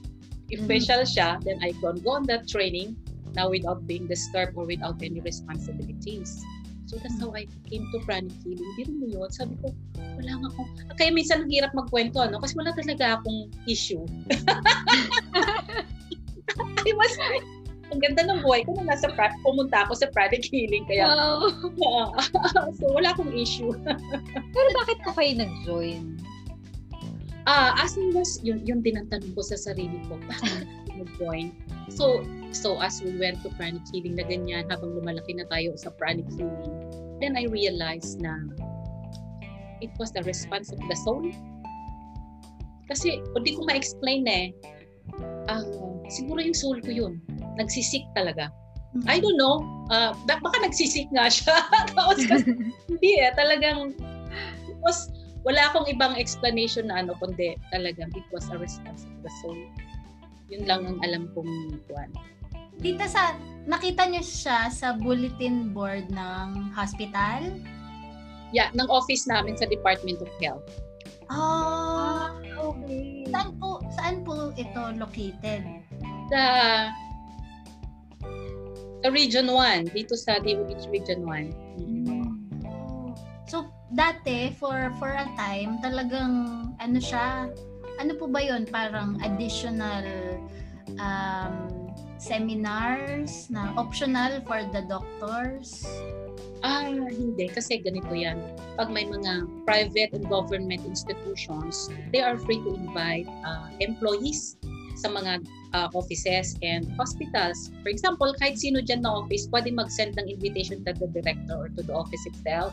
Official 0.51 1.07
mm-hmm. 1.07 1.15
siya, 1.15 1.41
then 1.47 1.63
I 1.63 1.73
can 1.79 2.03
go 2.03 2.19
on 2.19 2.27
that 2.29 2.51
training 2.51 2.99
now 3.33 3.49
without 3.49 3.87
being 3.87 4.11
disturbed 4.11 4.59
or 4.59 4.67
without 4.67 5.01
any 5.01 5.23
responsibilities. 5.23 6.43
So 6.93 7.01
that's 7.01 7.17
how 7.17 7.33
I 7.33 7.49
came 7.71 7.89
to 7.89 8.05
pranic 8.05 8.37
healing. 8.45 8.69
Hindi 8.77 8.93
mo 9.01 9.07
yun. 9.09 9.31
Sabi 9.33 9.57
ko, 9.65 9.73
wala 9.97 10.45
nga 10.45 10.49
akong... 10.53 10.69
Kaya 11.01 11.09
minsan 11.09 11.49
ang 11.49 11.49
hirap 11.49 11.73
magkwento, 11.73 12.21
ano? 12.21 12.37
Kasi 12.37 12.53
wala 12.53 12.77
talaga 12.77 13.17
akong 13.17 13.49
issue. 13.65 14.05
I 16.83 16.93
was... 16.95 17.13
Ang 17.93 18.01
ganda 18.01 18.25
ng 18.25 18.41
buhay 18.41 18.65
ko 18.65 18.73
na 18.81 18.97
nasa 18.97 19.13
pra- 19.13 19.37
pumunta 19.45 19.85
ako 19.85 20.01
sa 20.01 20.09
pranic 20.17 20.49
healing. 20.49 20.89
Kaya, 20.89 21.13
wow. 21.77 22.09
so 22.81 22.89
wala 22.89 23.13
akong 23.13 23.37
issue. 23.37 23.77
Pero 24.33 24.69
bakit 24.81 24.97
ko 25.05 25.13
kayo 25.13 25.45
nag-join? 25.45 26.17
Ah, 27.45 27.77
uh, 27.77 27.85
as 27.85 28.01
in 28.01 28.17
was, 28.17 28.41
yun, 28.41 28.65
yun 28.65 28.81
din 28.81 28.97
ang 28.97 29.13
tanong 29.13 29.37
ko 29.37 29.45
sa 29.45 29.61
sarili 29.61 30.01
ko. 30.09 30.17
Bakit 30.25 30.65
nag-join? 30.97 31.53
So, 31.93 32.25
so 32.49 32.81
as 32.81 33.05
we 33.05 33.13
went 33.21 33.45
to 33.45 33.53
pranic 33.61 33.85
healing 33.93 34.17
na 34.17 34.25
ganyan, 34.25 34.73
habang 34.73 34.97
lumalaki 34.97 35.37
na 35.37 35.45
tayo 35.53 35.77
sa 35.77 35.93
pranic 35.93 36.25
healing, 36.33 36.73
then 37.21 37.37
I 37.37 37.45
realized 37.53 38.25
na 38.25 38.41
it 39.85 39.93
was 40.01 40.17
the 40.17 40.25
response 40.25 40.73
of 40.73 40.81
the 40.81 40.97
soul. 41.05 41.29
Kasi, 42.89 43.21
hindi 43.37 43.53
ko 43.53 43.69
ma-explain 43.69 44.25
eh. 44.25 44.47
Uh, 45.51 45.92
siguro 46.09 46.41
yung 46.43 46.57
soul 46.57 46.79
ko 46.83 46.91
yun. 46.91 47.23
Nagsisik 47.59 48.03
talaga. 48.17 48.51
I 49.09 49.21
don't 49.21 49.41
know. 49.41 49.65
Uh, 49.89 50.13
baka 50.29 50.57
nagsisik 50.61 51.09
nga 51.17 51.33
siya. 51.33 51.57
Tapos 51.97 52.21
kasi, 52.29 52.53
hindi 52.93 53.11
eh. 53.17 53.33
Talagang, 53.33 53.97
it 54.69 54.79
was, 54.85 55.09
wala 55.49 55.73
akong 55.73 55.89
ibang 55.89 56.13
explanation 56.21 56.93
na 56.93 57.01
ano, 57.01 57.17
kundi 57.17 57.57
talagang 57.73 58.13
it 58.13 58.27
was 58.29 58.45
a 58.53 58.57
response 58.61 59.09
of 59.09 59.17
the 59.25 59.33
soul. 59.41 59.57
Yun 60.53 60.69
lang 60.69 60.85
ang 60.85 60.99
alam 61.01 61.33
kong 61.33 61.81
kuwan. 61.89 62.13
Tita, 62.85 63.09
sa, 63.09 63.33
nakita 63.65 64.05
niyo 64.05 64.21
siya 64.21 64.69
sa 64.69 64.93
bulletin 64.93 65.73
board 65.73 66.13
ng 66.13 66.73
hospital? 66.77 67.49
Yeah, 68.53 68.69
ng 68.77 68.89
office 68.93 69.25
namin 69.25 69.57
sa 69.57 69.65
Department 69.65 70.21
of 70.21 70.29
Health. 70.37 70.69
Oh, 71.33 72.37
okay. 72.61 73.25
Saan 73.33 73.57
po, 73.57 73.81
saan 73.97 74.21
po 74.21 74.53
ito 74.53 74.83
located? 75.01 75.65
Sa 76.33 76.43
sa 79.03 79.09
Region 79.13 79.51
1, 79.53 79.93
dito 79.93 80.17
sa 80.17 80.41
DOH 80.41 80.89
Region 80.89 81.27
1. 81.27 81.83
Mm-hmm. 81.83 82.25
So, 83.51 83.69
dati, 83.93 84.57
for 84.57 84.95
for 84.97 85.13
a 85.13 85.29
time, 85.37 85.77
talagang, 85.85 86.33
ano 86.81 86.99
siya, 87.03 87.53
ano 88.01 88.13
po 88.17 88.31
ba 88.31 88.41
yon 88.41 88.65
Parang 88.65 89.21
additional 89.21 90.07
um, 90.97 91.53
seminars 92.17 93.51
na 93.51 93.75
optional 93.77 94.41
for 94.47 94.63
the 94.71 94.87
doctors? 94.87 95.85
Ah, 96.63 96.87
hindi. 96.87 97.51
Kasi 97.51 97.83
ganito 97.83 98.15
yan. 98.15 98.39
Pag 98.79 98.89
may 98.95 99.03
mga 99.03 99.51
private 99.67 100.15
and 100.15 100.31
government 100.31 100.87
institutions, 100.87 101.91
they 102.15 102.23
are 102.23 102.39
free 102.39 102.63
to 102.63 102.79
invite 102.79 103.27
uh, 103.43 103.67
employees 103.83 104.55
sa 104.95 105.11
mga 105.11 105.43
uh, 105.73 105.89
offices 105.93 106.57
and 106.63 106.89
hospitals. 106.97 107.73
For 107.83 107.89
example, 107.89 108.33
kahit 108.41 108.61
sino 108.61 108.81
dyan 108.81 109.03
na 109.03 109.25
office, 109.25 109.49
pwede 109.49 109.73
mag-send 109.73 110.17
ng 110.21 110.29
invitation 110.29 110.85
to 110.85 110.93
the 110.97 111.09
director 111.11 111.57
or 111.57 111.69
to 111.75 111.83
the 111.83 111.93
office 111.93 112.25
itself. 112.29 112.73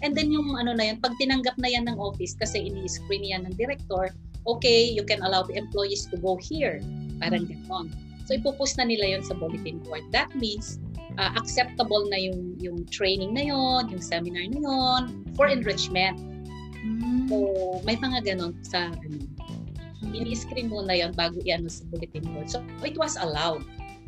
And 0.00 0.16
then 0.16 0.32
yung 0.32 0.56
ano 0.56 0.72
na 0.72 0.92
yan, 0.92 0.98
pag 1.04 1.14
tinanggap 1.20 1.60
na 1.60 1.68
yan 1.68 1.84
ng 1.86 2.00
office 2.00 2.32
kasi 2.32 2.72
ini-screen 2.72 3.24
yan 3.24 3.44
ng 3.44 3.54
director, 3.54 4.12
okay, 4.46 4.88
you 4.88 5.04
can 5.04 5.20
allow 5.20 5.44
the 5.44 5.56
employees 5.56 6.08
to 6.08 6.16
go 6.16 6.40
here. 6.40 6.80
Parang 7.20 7.44
gano'n. 7.44 7.92
So 8.30 8.38
ipupost 8.38 8.78
na 8.78 8.86
nila 8.86 9.18
yon 9.18 9.22
sa 9.26 9.34
bulletin 9.34 9.82
board. 9.82 10.06
That 10.14 10.30
means 10.38 10.78
uh, 11.18 11.34
acceptable 11.34 12.06
na 12.08 12.16
yung 12.16 12.54
yung 12.62 12.86
training 12.86 13.34
na 13.34 13.50
yon, 13.50 13.90
yung 13.90 13.98
seminar 13.98 14.46
na 14.48 14.60
yon 14.62 15.02
for 15.34 15.50
enrichment. 15.50 16.14
Mm. 16.86 17.26
So 17.26 17.36
may 17.82 17.98
mga 17.98 18.22
ganon 18.22 18.54
sa 18.62 18.94
ano. 18.94 19.18
Ini-screen 20.00 20.72
mo 20.72 20.80
na 20.80 20.96
yon 20.96 21.12
bago 21.12 21.36
i-ano 21.44 21.68
sa 21.68 21.84
bulletin 21.92 22.24
board. 22.32 22.48
So 22.48 22.64
it 22.80 22.96
was 22.96 23.20
allowed. 23.20 23.60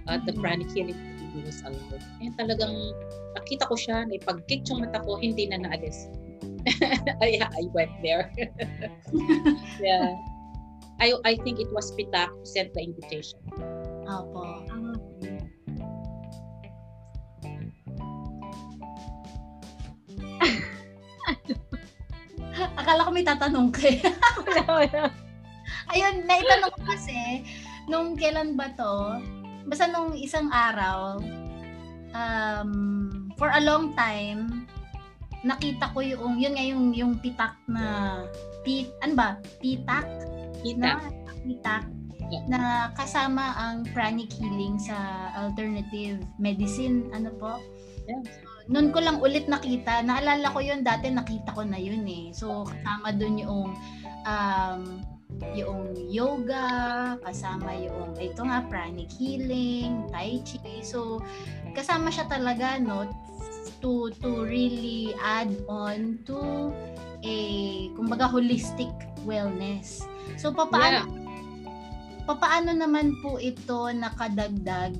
Uh, 0.08 0.18
the 0.24 0.32
pranic 0.34 0.72
healing 0.72 0.98
was 1.44 1.60
allowed. 1.62 2.02
And 2.20 2.36
talagang 2.36 2.92
nakita 3.38 3.66
ko 3.68 3.76
siya, 3.76 4.06
na 4.08 4.14
ipag-kick 4.16 4.68
yung 4.68 4.80
mata 4.84 5.00
ko, 5.04 5.16
hindi 5.20 5.46
na 5.48 5.58
naalis. 5.62 6.08
I, 7.24 7.42
I 7.42 7.62
went 7.74 7.90
there. 8.02 8.30
yeah. 9.82 10.14
I 11.02 11.18
I 11.26 11.34
think 11.42 11.58
it 11.58 11.66
was 11.74 11.90
Pitak 11.98 12.30
who 12.30 12.46
sent 12.46 12.70
the 12.78 12.86
invitation. 12.86 13.42
Opo. 14.06 14.62
Akala 22.78 23.02
ko 23.02 23.10
may 23.10 23.26
tatanong 23.26 23.74
ka 23.74 23.90
eh. 23.90 23.98
Ayun, 25.90 26.22
naitanong 26.28 26.72
ko 26.76 26.80
kasi, 26.86 27.42
nung 27.90 28.14
kailan 28.14 28.54
ba 28.54 28.70
to, 28.78 29.18
basta 29.66 29.90
nung 29.90 30.14
isang 30.14 30.46
araw, 30.54 31.18
um, 32.14 32.72
for 33.34 33.50
a 33.50 33.60
long 33.62 33.96
time, 33.98 34.68
nakita 35.42 35.90
ko 35.90 36.04
yung, 36.04 36.38
yun 36.38 36.54
nga 36.54 36.64
yung, 36.64 36.94
yung 36.94 37.12
pitak 37.18 37.58
na, 37.66 38.22
pit, 38.62 38.94
ano 39.02 39.14
ba? 39.18 39.28
Pitak? 39.58 40.06
Pitak. 40.62 41.02
Na, 41.02 41.10
pitak 41.42 41.84
na 42.48 42.88
kasama 42.96 43.52
ang 43.60 43.84
pranic 43.92 44.32
healing 44.32 44.80
sa 44.80 45.28
alternative 45.36 46.22
medicine. 46.40 47.10
Ano 47.12 47.28
po? 47.36 47.60
Yeah. 48.08 48.22
So, 48.24 48.48
noon 48.72 48.88
ko 48.94 49.04
lang 49.04 49.20
ulit 49.20 49.50
nakita. 49.50 50.00
Naalala 50.00 50.48
ko 50.54 50.62
yun 50.62 50.80
dati, 50.86 51.12
nakita 51.12 51.52
ko 51.52 51.66
na 51.66 51.76
yun 51.76 52.06
eh. 52.08 52.32
So, 52.32 52.64
kasama 52.64 53.12
dun 53.12 53.42
yung 53.42 53.76
um, 54.24 54.82
yung 55.52 55.94
yoga, 56.08 57.16
kasama 57.24 57.74
yung 57.76 58.16
ito 58.16 58.42
nga 58.44 58.64
pranic 58.68 59.10
healing, 59.16 60.08
tai 60.12 60.40
chi. 60.44 60.80
So, 60.84 61.20
kasama 61.76 62.12
siya 62.12 62.28
talaga 62.28 62.76
no 62.80 63.08
to 63.82 64.14
to 64.22 64.46
really 64.46 65.10
add 65.18 65.50
on 65.66 66.22
to 66.28 66.70
a 67.26 67.36
kumbaga 67.98 68.30
holistic 68.30 68.92
wellness. 69.26 70.06
So 70.38 70.54
papaano 70.54 71.02
yeah 71.02 71.22
papaano 72.24 72.70
naman 72.74 73.18
po 73.20 73.38
ito 73.38 73.90
nakadagdag 73.90 74.94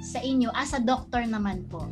sa 0.00 0.18
inyo 0.20 0.48
as 0.56 0.72
a 0.72 0.80
doctor 0.80 1.24
naman 1.24 1.64
po? 1.68 1.84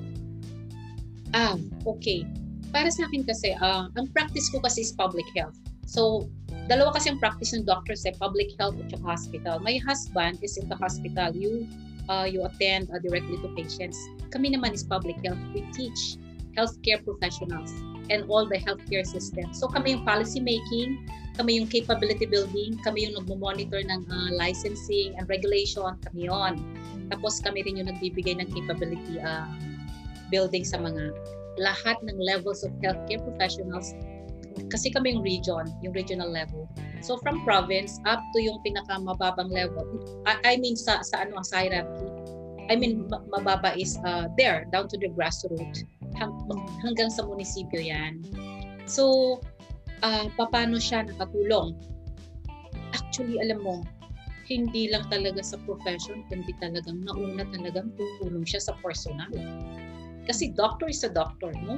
Ah, 1.36 1.56
okay. 1.84 2.24
Para 2.72 2.88
sa 2.88 3.04
akin 3.08 3.24
kasi, 3.24 3.52
uh, 3.60 3.88
ang 3.96 4.08
practice 4.12 4.48
ko 4.48 4.60
kasi 4.60 4.84
is 4.84 4.92
public 4.96 5.28
health. 5.36 5.56
So, 5.84 6.28
dalawa 6.68 6.92
kasi 6.92 7.10
ang 7.10 7.18
practice 7.18 7.56
ng 7.56 7.64
doctor 7.64 7.96
sa 7.96 8.12
public 8.20 8.52
health 8.60 8.76
at 8.76 8.92
yung 8.92 9.02
hospital. 9.02 9.56
My 9.58 9.80
husband 9.82 10.38
is 10.44 10.60
in 10.60 10.68
the 10.68 10.76
hospital. 10.76 11.32
You 11.32 11.64
uh, 12.12 12.28
you 12.28 12.44
attend 12.44 12.92
uh, 12.92 13.00
directly 13.00 13.40
to 13.40 13.48
patients. 13.56 13.96
Kami 14.28 14.52
naman 14.52 14.76
is 14.76 14.84
public 14.84 15.16
health. 15.24 15.40
We 15.56 15.64
teach 15.72 16.20
healthcare 16.52 17.00
professionals 17.00 17.72
and 18.12 18.28
all 18.28 18.44
the 18.48 18.60
healthcare 18.60 19.04
system. 19.04 19.52
So 19.56 19.68
kami 19.68 19.96
yung 19.96 20.04
policy 20.04 20.40
making, 20.40 21.00
kami 21.36 21.60
yung 21.60 21.68
capability 21.70 22.26
building, 22.26 22.80
kami 22.82 23.06
yung 23.06 23.14
nagmo-monitor 23.20 23.84
ng 23.84 24.00
uh, 24.10 24.30
licensing 24.34 25.14
and 25.16 25.28
regulation, 25.28 25.86
kami 26.04 26.26
yon. 26.26 26.58
Tapos 27.12 27.38
kami 27.40 27.62
rin 27.62 27.78
yung 27.78 27.88
nagbibigay 27.88 28.36
ng 28.42 28.48
capability 28.50 29.22
uh, 29.22 29.46
building 30.32 30.64
sa 30.66 30.80
mga 30.80 31.14
lahat 31.60 31.96
ng 32.02 32.16
levels 32.18 32.66
of 32.66 32.72
healthcare 32.82 33.22
professionals 33.22 33.94
kasi 34.68 34.92
kami 34.92 35.16
yung 35.16 35.24
region, 35.24 35.64
yung 35.80 35.92
regional 35.96 36.28
level. 36.28 36.68
So 37.00 37.16
from 37.20 37.44
province 37.44 38.00
up 38.04 38.20
to 38.34 38.38
yung 38.40 38.60
pinakamababang 38.62 39.50
level. 39.50 39.86
I, 40.28 40.36
I 40.44 40.54
mean 40.60 40.76
sa 40.76 41.00
sa 41.02 41.24
ano 41.24 41.40
sa 41.42 41.64
hierarchy. 41.64 42.08
I 42.68 42.76
mean 42.76 43.08
mababa 43.08 43.72
is 43.76 43.96
uh, 44.04 44.28
there 44.36 44.68
down 44.68 44.92
to 44.92 44.96
the 45.00 45.08
grassroots 45.08 45.88
hang, 46.20 46.32
hanggang 46.84 47.08
sa 47.08 47.24
munisipyo 47.24 47.80
'yan. 47.80 48.20
So 48.84 49.38
uh, 50.02 50.26
paano 50.36 50.78
siya 50.78 51.06
nakatulong. 51.06 51.74
Actually, 52.96 53.36
alam 53.40 53.60
mo, 53.60 53.84
hindi 54.48 54.88
lang 54.88 55.04
talaga 55.12 55.44
sa 55.44 55.60
profession, 55.68 56.24
kundi 56.32 56.56
talagang 56.56 57.04
nauna 57.04 57.44
talagang 57.52 57.92
tulong 58.20 58.44
siya 58.48 58.64
sa 58.64 58.72
personal. 58.80 59.28
Kasi 60.24 60.52
doctor 60.56 60.88
is 60.88 61.04
a 61.04 61.12
doctor, 61.12 61.52
no? 61.64 61.76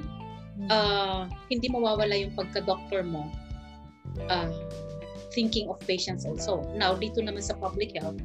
Uh, 0.68 1.24
hindi 1.48 1.72
mawawala 1.72 2.12
yung 2.18 2.36
pagka-doctor 2.36 3.00
mo 3.06 3.30
uh, 4.28 4.50
thinking 5.30 5.70
of 5.70 5.78
patients 5.86 6.26
also. 6.26 6.66
Now, 6.74 6.98
dito 6.98 7.22
naman 7.22 7.40
sa 7.40 7.54
public 7.56 7.94
health, 7.96 8.18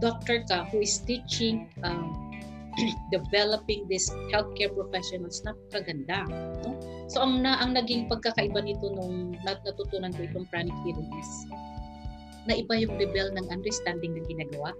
doctor 0.00 0.42
ka 0.48 0.64
who 0.72 0.80
is 0.80 0.98
teaching 1.04 1.68
um, 1.84 2.08
developing 3.14 3.84
these 3.86 4.08
healthcare 4.32 4.72
professionals 4.72 5.44
na 5.44 5.52
kaganda. 5.68 6.24
No? 6.64 6.74
So 7.12 7.20
ang 7.20 7.44
na 7.44 7.60
ang 7.60 7.76
naging 7.76 8.08
pagkakaiba 8.08 8.64
nito 8.64 8.88
nung 8.94 9.36
natutunan 9.44 10.14
ko 10.14 10.24
itong 10.24 10.48
pranic 10.48 10.74
healing 10.86 11.10
is 11.20 11.32
na 12.48 12.56
iba 12.56 12.72
yung 12.72 12.96
level 12.96 13.28
ng 13.36 13.46
understanding 13.52 14.16
ng 14.16 14.24
ginagawa. 14.24 14.72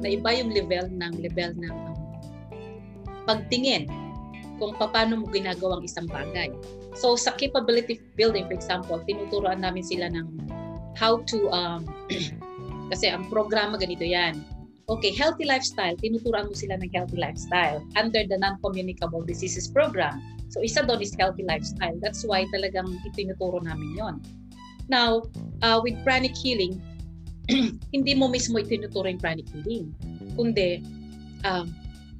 Na 0.00 0.08
iba 0.08 0.32
yung 0.32 0.56
level 0.56 0.88
ng 0.88 1.12
level 1.20 1.52
ng 1.60 1.76
um, 1.76 1.98
pagtingin 3.28 3.84
kung 4.60 4.76
paano 4.76 5.24
mo 5.24 5.26
ginagawa 5.32 5.80
ang 5.80 5.84
isang 5.88 6.06
bagay. 6.06 6.52
So 6.92 7.16
sa 7.16 7.32
capability 7.34 8.04
building, 8.14 8.44
for 8.46 8.54
example, 8.54 9.00
tinuturoan 9.08 9.64
namin 9.64 9.80
sila 9.82 10.12
ng 10.12 10.36
how 11.00 11.24
to 11.24 11.48
um, 11.48 11.88
Kasi 12.90 13.06
ang 13.06 13.30
programa 13.30 13.78
ganito 13.78 14.02
yan. 14.02 14.42
Okay, 14.90 15.14
healthy 15.14 15.46
lifestyle, 15.46 15.94
tinuturuan 16.02 16.50
mo 16.50 16.54
sila 16.58 16.74
ng 16.82 16.90
healthy 16.90 17.14
lifestyle 17.14 17.78
under 17.94 18.26
the 18.26 18.34
non-communicable 18.34 19.22
diseases 19.22 19.70
program. 19.70 20.18
So 20.50 20.58
isa 20.66 20.82
doon 20.82 20.98
is 20.98 21.14
healthy 21.14 21.46
lifestyle. 21.46 21.94
That's 22.02 22.26
why 22.26 22.50
talagang 22.50 22.98
itinuturo 23.06 23.62
namin 23.62 23.94
yon. 23.94 24.14
Now, 24.90 25.30
uh, 25.62 25.78
with 25.78 25.94
pranic 26.02 26.34
healing, 26.34 26.82
hindi 27.94 28.12
mo 28.18 28.26
mismo 28.26 28.58
itinuturo 28.58 29.06
yung 29.06 29.22
pranic 29.22 29.46
healing. 29.54 29.94
Kundi, 30.34 30.82
um, 31.46 31.70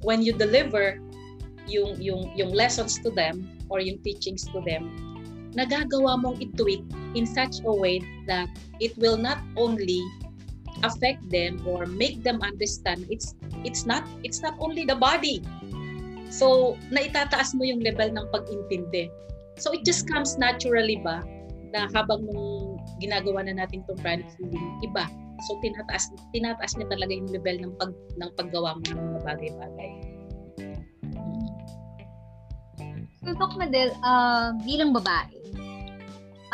when 0.07 0.23
you 0.23 0.31
deliver 0.31 1.03
yung, 1.69 1.99
yung, 2.01 2.31
yung 2.37 2.51
lessons 2.55 3.01
to 3.03 3.11
them 3.11 3.49
or 3.69 3.81
yung 3.81 3.99
teachings 4.01 4.47
to 4.49 4.61
them, 4.65 4.89
nagagawa 5.55 6.19
mong 6.23 6.39
i-tweak 6.39 6.83
in 7.19 7.27
such 7.27 7.59
a 7.67 7.73
way 7.73 7.99
that 8.27 8.47
it 8.79 8.95
will 8.99 9.19
not 9.19 9.43
only 9.59 10.03
affect 10.87 11.21
them 11.29 11.59
or 11.67 11.85
make 11.85 12.23
them 12.23 12.39
understand 12.41 13.05
it's 13.11 13.35
it's 13.67 13.85
not 13.85 14.07
it's 14.23 14.41
not 14.41 14.55
only 14.63 14.87
the 14.87 14.95
body. 14.95 15.43
So 16.31 16.79
naitataas 16.95 17.59
mo 17.59 17.67
yung 17.67 17.83
level 17.83 18.15
ng 18.15 18.27
pag-intindi. 18.31 19.11
So 19.59 19.75
it 19.75 19.83
just 19.83 20.07
comes 20.07 20.39
naturally 20.39 21.03
ba 21.03 21.27
na 21.75 21.91
habang 21.93 22.25
nung 22.31 22.79
ginagawa 23.03 23.45
na 23.45 23.59
natin 23.59 23.83
tong 23.85 23.99
pranic 23.99 24.31
healing 24.39 24.71
iba. 24.87 25.11
So 25.51 25.59
tinataas 25.59 26.15
tinataas 26.31 26.79
niya 26.79 26.89
talaga 26.95 27.13
yung 27.13 27.29
level 27.35 27.57
ng 27.59 27.73
pag 27.77 27.93
ng 28.17 28.31
paggawa 28.39 28.79
mo 28.79 28.83
ng 28.87 29.01
mga 29.03 29.21
bagay-bagay 29.27 30.20
So, 33.21 33.37
Doc 33.37 33.53
Madel, 33.61 33.93
uh, 34.01 34.57
bilang 34.65 34.97
babae, 34.97 35.37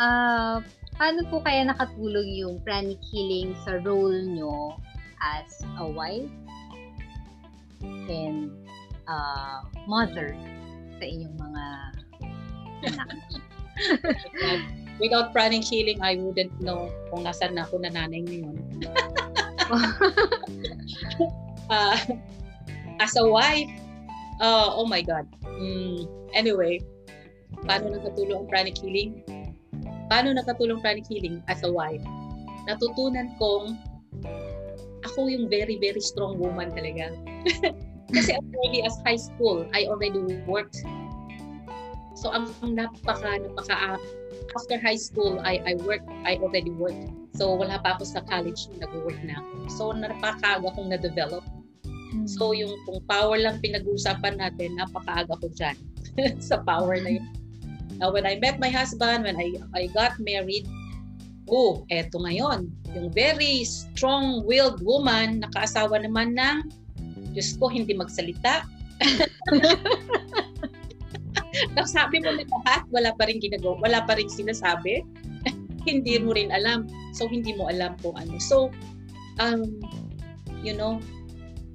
uh, 0.03 0.59
paano 0.99 1.19
po 1.31 1.39
kaya 1.39 1.63
nakatulong 1.63 2.27
yung 2.35 2.59
pranic 2.67 2.99
healing 3.07 3.55
sa 3.63 3.79
role 3.87 4.19
nyo 4.27 4.75
as 5.23 5.63
a 5.79 5.87
wife 5.87 6.27
and 8.11 8.51
uh, 9.07 9.63
mother 9.87 10.35
sa 10.99 11.03
inyong 11.07 11.35
mga 11.39 11.63
anak? 12.91 13.09
Without 15.01 15.31
pranic 15.31 15.63
healing, 15.63 16.03
I 16.03 16.19
wouldn't 16.19 16.51
know 16.59 16.91
kung 17.13 17.23
nasan 17.23 17.55
na 17.55 17.63
ako 17.63 17.79
na 17.79 17.95
nanay 17.95 18.27
ngayon. 18.27 18.59
uh, 21.71 21.95
as 23.03 23.13
a 23.15 23.23
wife, 23.23 23.71
uh, 24.43 24.73
oh 24.75 24.83
my 24.83 24.99
God. 24.99 25.23
Mm, 25.57 26.05
anyway, 26.37 26.79
paano 27.65 27.91
nakatulong 27.91 28.45
ang 28.45 28.49
pranic 28.49 28.77
healing? 28.77 29.25
paano 30.07 30.31
nakatulong 30.31 30.79
pranic 30.79 31.05
healing 31.07 31.43
as 31.51 31.61
a 31.63 31.71
wife? 31.71 32.03
Natutunan 32.67 33.35
kong 33.39 33.75
ako 35.03 35.27
yung 35.31 35.47
very, 35.47 35.79
very 35.79 36.01
strong 36.01 36.39
woman 36.39 36.71
talaga. 36.73 37.11
Kasi 38.15 38.39
already 38.39 38.87
as 38.87 38.95
high 39.03 39.19
school, 39.19 39.67
I 39.75 39.87
already 39.87 40.19
worked. 40.47 40.79
So 42.15 42.31
ang 42.31 42.49
napaka, 42.63 43.43
napaka, 43.43 43.99
after 44.55 44.79
high 44.79 44.99
school, 44.99 45.43
I, 45.43 45.59
I 45.67 45.73
worked, 45.83 46.07
I 46.23 46.39
already 46.39 46.71
worked. 46.71 47.03
So 47.35 47.53
wala 47.53 47.77
pa 47.83 47.99
ako 47.99 48.07
sa 48.07 48.23
college, 48.25 48.71
nag-work 48.79 49.19
na 49.27 49.43
ako. 49.43 49.53
So 49.69 49.83
napakaaga 49.91 50.71
kong 50.73 50.89
na-develop. 50.89 51.43
So 52.25 52.55
yung 52.55 52.73
kung 52.89 53.03
power 53.05 53.37
lang 53.37 53.61
pinag-uusapan 53.61 54.41
natin, 54.41 54.79
napakaaga 54.79 55.37
ko 55.37 55.47
dyan 55.53 55.77
sa 56.49 56.63
power 56.65 56.97
na 56.97 57.21
yun. 57.21 57.27
Now, 57.97 58.13
when 58.13 58.29
I 58.29 58.37
met 58.37 58.61
my 58.61 58.69
husband, 58.69 59.25
when 59.25 59.37
I, 59.37 59.57
I 59.73 59.89
got 59.89 60.21
married, 60.21 60.69
oh, 61.49 61.81
eto 61.89 62.21
ngayon, 62.21 62.69
yung 62.93 63.09
very 63.09 63.65
strong-willed 63.65 64.85
woman, 64.85 65.41
nakaasawa 65.41 66.05
naman 66.05 66.37
ng, 66.37 66.57
Diyos 67.33 67.57
ko, 67.57 67.73
hindi 67.73 67.97
magsalita. 67.97 68.69
Nasabi 71.77 72.21
mo 72.21 72.37
na 72.37 72.45
lahat, 72.45 72.85
wala 72.93 73.09
pa 73.17 73.25
rin 73.25 73.41
ginagawa, 73.41 73.81
wala 73.81 73.99
pa 74.05 74.13
rin 74.13 74.29
sinasabi. 74.29 75.01
hindi 75.89 76.21
mo 76.21 76.37
rin 76.37 76.53
alam. 76.53 76.85
So, 77.17 77.25
hindi 77.25 77.57
mo 77.57 77.65
alam 77.65 77.97
kung 78.05 78.13
ano. 78.13 78.37
So, 78.37 78.69
um, 79.41 79.81
you 80.61 80.77
know, 80.77 81.01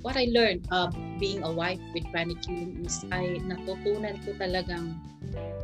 what 0.02 0.18
I 0.18 0.26
learned 0.30 0.66
uh, 0.70 0.90
being 1.18 1.42
a 1.46 1.50
wife 1.50 1.80
with 1.94 2.06
panic 2.10 2.42
healing 2.44 2.82
is 2.84 3.06
I 3.14 3.38
natutunan 3.46 4.18
ko 4.26 4.34
talagang 4.38 4.98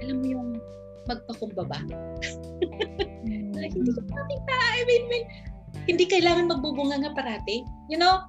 alam 0.02 0.16
mo 0.22 0.26
yung 0.26 0.48
magpakumbaba. 1.10 1.78
na 3.58 3.66
hindi 3.66 3.90
ko 3.90 4.00
makita. 4.06 4.54
I 4.54 4.82
mean, 4.86 5.02
I 5.02 5.08
mean, 5.10 5.24
hindi 5.88 6.04
kailangan 6.06 6.52
magbubunga 6.52 7.00
nga 7.02 7.12
parati. 7.16 7.64
You 7.88 7.98
know, 7.98 8.28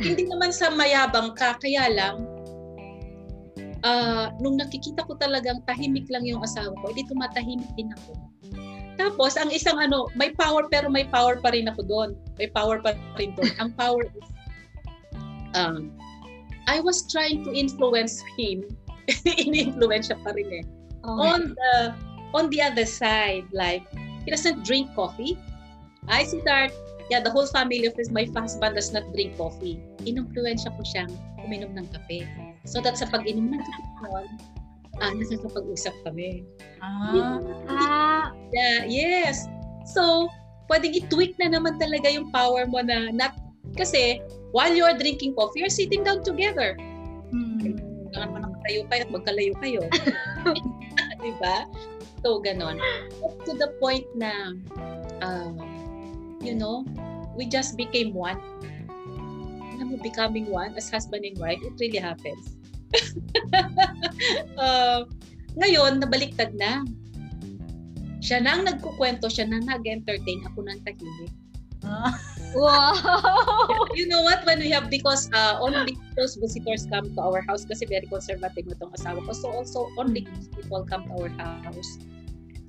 hindi 0.00 0.24
naman 0.30 0.54
sa 0.54 0.72
mayabang 0.72 1.34
ka, 1.36 1.58
kaya 1.58 1.90
lang, 1.92 2.24
uh, 3.82 4.32
nung 4.38 4.56
nakikita 4.56 5.04
ko 5.04 5.18
talagang 5.18 5.60
tahimik 5.66 6.08
lang 6.08 6.24
yung 6.24 6.40
asawa 6.40 6.72
ko, 6.80 6.94
edi 6.94 7.04
tumatahimik 7.10 7.68
din 7.76 7.92
ako. 8.00 8.16
Tapos, 9.00 9.34
ang 9.40 9.48
isang 9.48 9.80
ano, 9.80 10.12
may 10.12 10.30
power 10.36 10.68
pero 10.68 10.92
may 10.92 11.08
power 11.08 11.40
pa 11.40 11.56
rin 11.56 11.68
ako 11.68 11.82
doon. 11.88 12.10
May 12.36 12.52
power 12.52 12.84
pa 12.84 12.92
rin 13.16 13.32
doon. 13.32 13.52
Ang 13.56 13.72
power 13.72 14.04
is, 14.04 14.28
um, 15.54 15.92
I 16.66 16.80
was 16.80 17.10
trying 17.10 17.44
to 17.44 17.50
influence 17.52 18.22
him. 18.38 18.64
In-influence 19.26 20.08
siya 20.12 20.22
pa 20.22 20.30
rin 20.36 20.62
eh 20.62 20.66
Oh. 21.00 21.16
On 21.16 21.56
the 21.56 21.96
on 22.36 22.52
the 22.52 22.60
other 22.60 22.84
side, 22.84 23.48
like 23.56 23.88
he 24.24 24.28
doesn't 24.30 24.68
drink 24.68 24.92
coffee. 24.92 25.40
I 26.08 26.28
see 26.28 26.44
that 26.44 26.76
yeah, 27.10 27.20
the 27.20 27.30
whole 27.30 27.46
family 27.46 27.84
of 27.86 27.96
his, 27.96 28.10
my 28.10 28.28
husband 28.36 28.76
does 28.76 28.92
not 28.92 29.08
drink 29.12 29.36
coffee. 29.36 29.82
Inumpluensya 30.06 30.76
ko 30.76 30.82
siyang 30.86 31.10
uminom 31.42 31.74
ng 31.74 31.88
kape. 31.90 32.28
So 32.68 32.78
that 32.84 33.00
sa 33.00 33.10
pag-inom 33.10 33.50
ng 33.50 33.62
kape 33.64 33.90
noon, 34.06 34.28
ah, 35.02 35.12
nakakapag-usap 35.16 35.92
kami. 36.06 36.46
Ah. 36.78 37.42
ah. 37.66 38.24
Yeah, 38.54 38.86
yes. 38.86 39.50
So, 39.90 40.30
pwedeng 40.70 40.94
i-tweak 40.94 41.34
na 41.42 41.58
naman 41.58 41.82
talaga 41.82 42.06
yung 42.12 42.30
power 42.30 42.68
mo 42.70 42.78
na 42.84 43.10
not, 43.10 43.34
kasi 43.78 44.22
while 44.50 44.72
you 44.72 44.82
are 44.82 44.96
drinking 44.96 45.34
coffee, 45.34 45.62
you're 45.62 45.72
sitting 45.72 46.02
down 46.02 46.22
together. 46.26 46.74
Hmm. 47.30 47.78
Kailangan 48.10 48.28
mo 48.34 48.38
nang 48.42 48.56
tayo 48.66 48.80
kayo 48.90 49.02
at 49.06 49.10
magkalayo 49.10 49.54
kayo. 49.62 49.82
di 51.22 51.32
ba? 51.38 51.68
So, 52.20 52.40
ganon. 52.40 52.80
Up 53.24 53.34
to 53.48 53.52
the 53.56 53.72
point 53.80 54.04
na, 54.16 54.56
uh, 55.24 55.52
you 56.40 56.56
know, 56.56 56.84
we 57.36 57.48
just 57.48 57.76
became 57.76 58.12
one. 58.12 58.40
Alam 59.76 59.94
mo, 59.94 59.96
becoming 60.00 60.48
one 60.48 60.76
as 60.76 60.92
husband 60.92 61.24
and 61.24 61.36
wife, 61.40 61.60
it 61.64 61.76
really 61.80 62.00
happens. 62.00 62.56
uh, 64.60 65.06
ngayon, 65.60 66.02
nabaliktad 66.02 66.52
na. 66.56 66.84
Siya 68.20 68.44
na 68.44 68.60
ang 68.60 68.68
nagkukwento, 68.68 69.32
siya 69.32 69.48
na 69.48 69.64
nag-entertain, 69.64 70.44
ako 70.44 70.68
nang 70.68 70.80
tahimik. 70.84 71.32
Ah. 71.84 72.14
Wow! 72.50 72.98
you 73.94 74.10
know 74.10 74.22
what? 74.26 74.42
When 74.42 74.58
we 74.58 74.70
have, 74.74 74.90
because 74.90 75.30
uh, 75.30 75.62
only 75.62 75.94
those 76.18 76.34
visitors 76.34 76.86
come 76.90 77.14
to 77.14 77.20
our 77.22 77.40
house 77.46 77.62
kasi 77.62 77.86
very 77.86 78.10
conservative 78.10 78.66
itong 78.66 78.90
asawa 78.98 79.22
ko. 79.22 79.30
So 79.30 79.46
also, 79.54 79.86
only 79.94 80.26
those 80.26 80.50
people 80.50 80.82
come 80.82 81.06
to 81.06 81.14
our 81.14 81.30
house. 81.38 81.90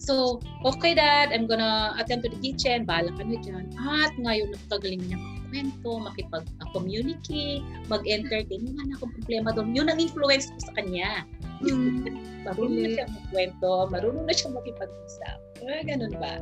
So, 0.02 0.42
okay 0.66 0.98
dad, 0.98 1.30
I'm 1.30 1.46
gonna 1.46 1.94
attend 1.98 2.26
to 2.26 2.30
the 2.30 2.38
kitchen. 2.42 2.90
Bahala 2.90 3.14
ka 3.18 3.26
na 3.26 3.38
dyan. 3.42 3.70
At 3.78 4.14
ngayon, 4.18 4.54
nakagaling 4.54 5.02
niya 5.06 5.18
kwento, 5.52 5.92
makipag-communicate, 6.02 7.62
mag-entertain. 7.86 8.66
Wala 8.66 8.82
na 8.88 8.94
akong 8.98 9.14
problema 9.14 9.50
doon. 9.54 9.78
Yun 9.78 9.94
ang 9.94 10.00
influence 10.02 10.50
ko 10.50 10.58
sa 10.62 10.74
kanya. 10.78 11.26
Mm. 11.62 12.06
marunong 12.46 12.82
na 12.82 12.90
siya 12.90 13.06
magkwento, 13.06 13.72
marunong 13.94 14.26
na 14.26 14.34
siya 14.34 14.50
makipag-usap. 14.50 15.38
Eh, 15.62 15.82
ganun 15.86 16.14
ba? 16.18 16.42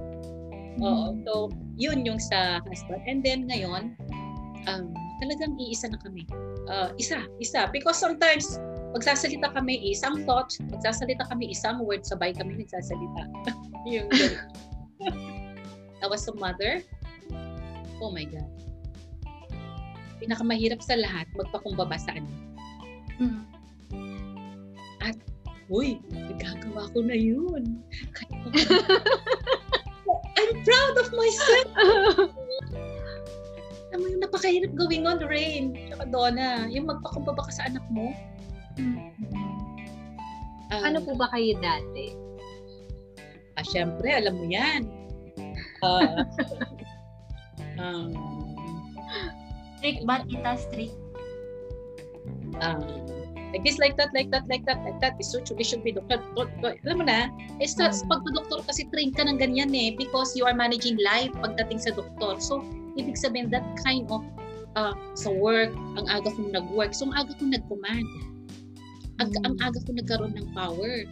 Oo. 0.80 1.20
So, 1.28 1.32
yun 1.80 2.04
yung 2.04 2.20
sa 2.20 2.60
husband. 2.68 3.02
And 3.08 3.24
then 3.24 3.48
ngayon, 3.48 3.96
um, 4.68 4.92
talagang 5.24 5.56
iisa 5.56 5.88
na 5.90 6.00
kami. 6.04 6.28
Uh, 6.68 6.92
isa, 7.00 7.24
isa. 7.40 7.72
Because 7.72 7.98
sometimes, 7.98 8.60
magsasalita 8.92 9.56
kami 9.56 9.80
isang 9.88 10.28
thought, 10.28 10.52
magsasalita 10.70 11.24
kami 11.32 11.56
isang 11.56 11.82
word, 11.88 12.04
sabay 12.04 12.36
kami 12.36 12.60
nagsasalita. 12.60 13.24
yung 13.90 14.12
I 16.04 16.08
was 16.08 16.28
a 16.28 16.36
mother. 16.36 16.84
Oh 18.04 18.12
my 18.12 18.28
God. 18.28 18.48
Pinakamahirap 20.20 20.84
sa 20.84 21.00
lahat, 21.00 21.28
magpakumbaba 21.36 21.96
sa 21.96 22.16
anak. 22.16 22.36
Mm. 23.20 23.44
At, 25.00 25.16
uy, 25.72 26.00
nagkagawa 26.12 26.92
ko 26.92 27.00
na 27.04 27.16
yun. 27.16 27.84
I'm 30.40 30.64
proud 30.64 30.96
of 31.04 31.10
myself. 31.12 31.68
Alam 33.90 34.00
mo 34.00 34.06
yung 34.08 34.22
napakahirap 34.24 34.72
gawin 34.78 35.04
on, 35.04 35.20
Rain. 35.28 35.76
Tsaka 35.90 36.08
Donna, 36.08 36.70
yung 36.72 36.88
magpakumbaba 36.88 37.44
ka 37.44 37.52
sa 37.52 37.68
anak 37.68 37.84
mo. 37.92 38.14
Mm. 38.80 39.12
Um, 40.70 40.82
Ano 40.86 41.02
po 41.02 41.18
ba 41.18 41.28
kayo 41.34 41.58
dati? 41.60 42.14
Ah, 43.60 43.66
syempre, 43.66 44.08
alam 44.16 44.40
mo 44.40 44.48
yan. 44.48 44.88
Ah, 45.80 46.28
um, 47.80 48.12
Strict 49.80 50.04
ba, 50.04 50.20
tita? 50.28 50.60
Strict. 50.60 50.92
um, 52.60 52.84
like 53.54 53.64
this, 53.66 53.78
like 53.82 53.98
that, 53.98 54.14
like 54.14 54.30
that, 54.32 54.46
like 54.48 54.66
that, 54.66 54.80
like 54.86 55.00
that. 55.02 55.18
Is 55.18 55.34
should 55.34 55.46
should 55.66 55.84
be, 55.84 55.92
doctor. 55.92 56.22
doctor. 56.36 56.78
Alam 56.86 57.02
mo 57.02 57.06
na, 57.10 57.30
eh, 57.58 57.70
sa, 57.70 57.90
Mm. 57.90 58.06
pag 58.10 58.22
doktor 58.30 58.60
kasi 58.66 58.86
train 58.94 59.10
ka 59.14 59.26
ng 59.26 59.42
ganyan 59.42 59.74
eh 59.74 59.94
because 59.98 60.38
you 60.38 60.46
are 60.46 60.54
managing 60.54 60.98
life 61.02 61.34
pagdating 61.42 61.82
sa 61.82 61.92
doktor. 61.94 62.38
So, 62.38 62.62
ibig 62.98 63.18
sabihin 63.18 63.50
that 63.50 63.66
kind 63.82 64.06
of 64.14 64.22
uh, 64.78 64.94
sa 65.18 65.34
work, 65.34 65.74
ang 65.98 66.06
aga 66.06 66.30
kong 66.30 66.54
nag-work. 66.54 66.94
So, 66.94 67.10
ang 67.10 67.16
aga 67.18 67.34
kong 67.42 67.52
nag-command. 67.58 68.06
Ang, 69.20 69.30
Mm. 69.34 69.46
ang 69.50 69.56
aga 69.66 69.80
kong 69.84 69.98
nagkaroon 69.98 70.34
ng 70.38 70.48
power. 70.54 71.04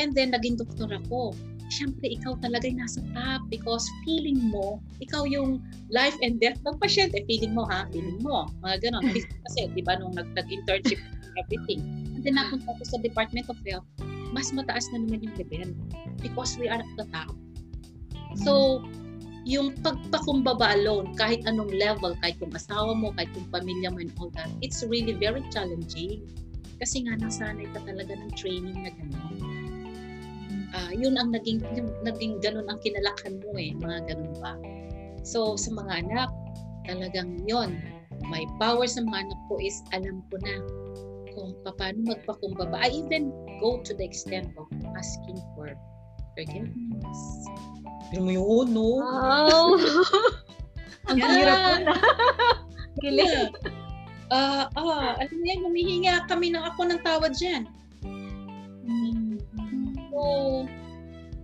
And 0.00 0.16
then, 0.16 0.32
naging 0.32 0.56
doktor 0.56 0.88
ako. 0.88 1.36
Siyempre, 1.72 2.04
ikaw 2.04 2.36
talaga 2.40 2.68
yung 2.68 2.84
nasa 2.84 3.00
top 3.16 3.48
because 3.48 3.84
feeling 4.04 4.40
mo, 4.52 4.80
ikaw 5.00 5.24
yung 5.24 5.60
life 5.88 6.16
and 6.20 6.36
death 6.40 6.60
ng 6.68 6.76
pasyente. 6.80 7.16
Feeling 7.28 7.56
mo 7.56 7.64
ha, 7.68 7.88
feeling 7.92 8.20
mo. 8.20 8.48
Mga 8.64 8.88
ganon. 8.88 9.04
Kasi, 9.48 9.68
di 9.72 9.80
ba, 9.84 9.96
nung 9.96 10.12
nag- 10.16 10.32
nag-internship 10.36 11.00
everything. 11.38 11.80
And 12.16 12.22
then, 12.24 12.36
napunta 12.36 12.76
ako 12.76 12.82
sa 12.84 12.98
Department 13.00 13.48
of 13.48 13.58
Health, 13.64 13.86
mas 14.32 14.52
mataas 14.52 14.88
na 14.92 15.04
naman 15.04 15.28
yung 15.28 15.36
level 15.36 15.72
because 16.20 16.56
we 16.56 16.68
are 16.68 16.80
at 16.80 16.92
the 16.96 17.06
top. 17.12 17.32
So, 18.42 18.80
yung 19.42 19.74
pagpakumbaba 19.82 20.78
alone, 20.78 21.12
kahit 21.18 21.42
anong 21.44 21.74
level, 21.74 22.14
kahit 22.22 22.38
yung 22.38 22.54
asawa 22.54 22.94
mo, 22.94 23.10
kahit 23.18 23.30
yung 23.34 23.48
pamilya 23.50 23.90
mo 23.90 23.98
and 23.98 24.14
all 24.16 24.30
that, 24.38 24.48
it's 24.62 24.86
really 24.86 25.12
very 25.12 25.42
challenging. 25.50 26.22
Kasi 26.78 27.06
nga, 27.06 27.18
nasanay 27.18 27.66
ka 27.74 27.82
talaga 27.82 28.14
ng 28.14 28.30
training 28.38 28.78
na 28.86 28.90
gano'n. 28.94 29.36
Ah, 30.72 30.92
yun 30.94 31.20
ang 31.20 31.34
naging, 31.36 31.60
yung, 31.76 31.90
naging 32.00 32.40
ganun 32.40 32.64
ang 32.70 32.80
kinalakhan 32.80 33.42
mo 33.44 33.52
eh, 33.60 33.76
mga 33.76 34.14
ganun 34.14 34.34
ba. 34.40 34.56
So, 35.26 35.58
sa 35.58 35.68
mga 35.74 36.06
anak, 36.06 36.30
talagang 36.86 37.44
yon 37.46 37.78
may 38.30 38.46
power 38.62 38.86
sa 38.86 39.02
mga 39.02 39.28
anak 39.28 39.40
ko 39.50 39.58
is 39.58 39.82
alam 39.90 40.22
ko 40.30 40.38
na 40.42 40.54
kung 41.34 41.56
paano 41.64 42.14
magpakumbaba. 42.14 42.76
I 42.80 42.92
even 42.92 43.32
go 43.60 43.80
to 43.84 43.92
the 43.92 44.04
extent 44.04 44.52
of 44.60 44.66
asking 44.96 45.38
for 45.56 45.72
forgiveness. 46.36 47.20
Pero 48.12 48.28
mo 48.28 48.32
yun, 48.32 48.66
no? 48.72 49.00
Wow! 49.00 49.76
Ang 51.10 51.18
hirap 51.18 51.58
po 51.58 51.74
na. 51.82 51.94
Kilig. 53.00 53.50
Ah, 54.32 54.64
ah, 54.76 55.12
alam 55.20 55.36
mo 55.36 55.44
yan, 55.44 55.60
humihinga 55.64 56.24
kami 56.24 56.52
ng 56.52 56.64
ako 56.64 56.88
ng 56.88 57.00
tawad 57.04 57.36
dyan. 57.36 57.68
Mm. 58.04 59.36
So, 60.08 60.20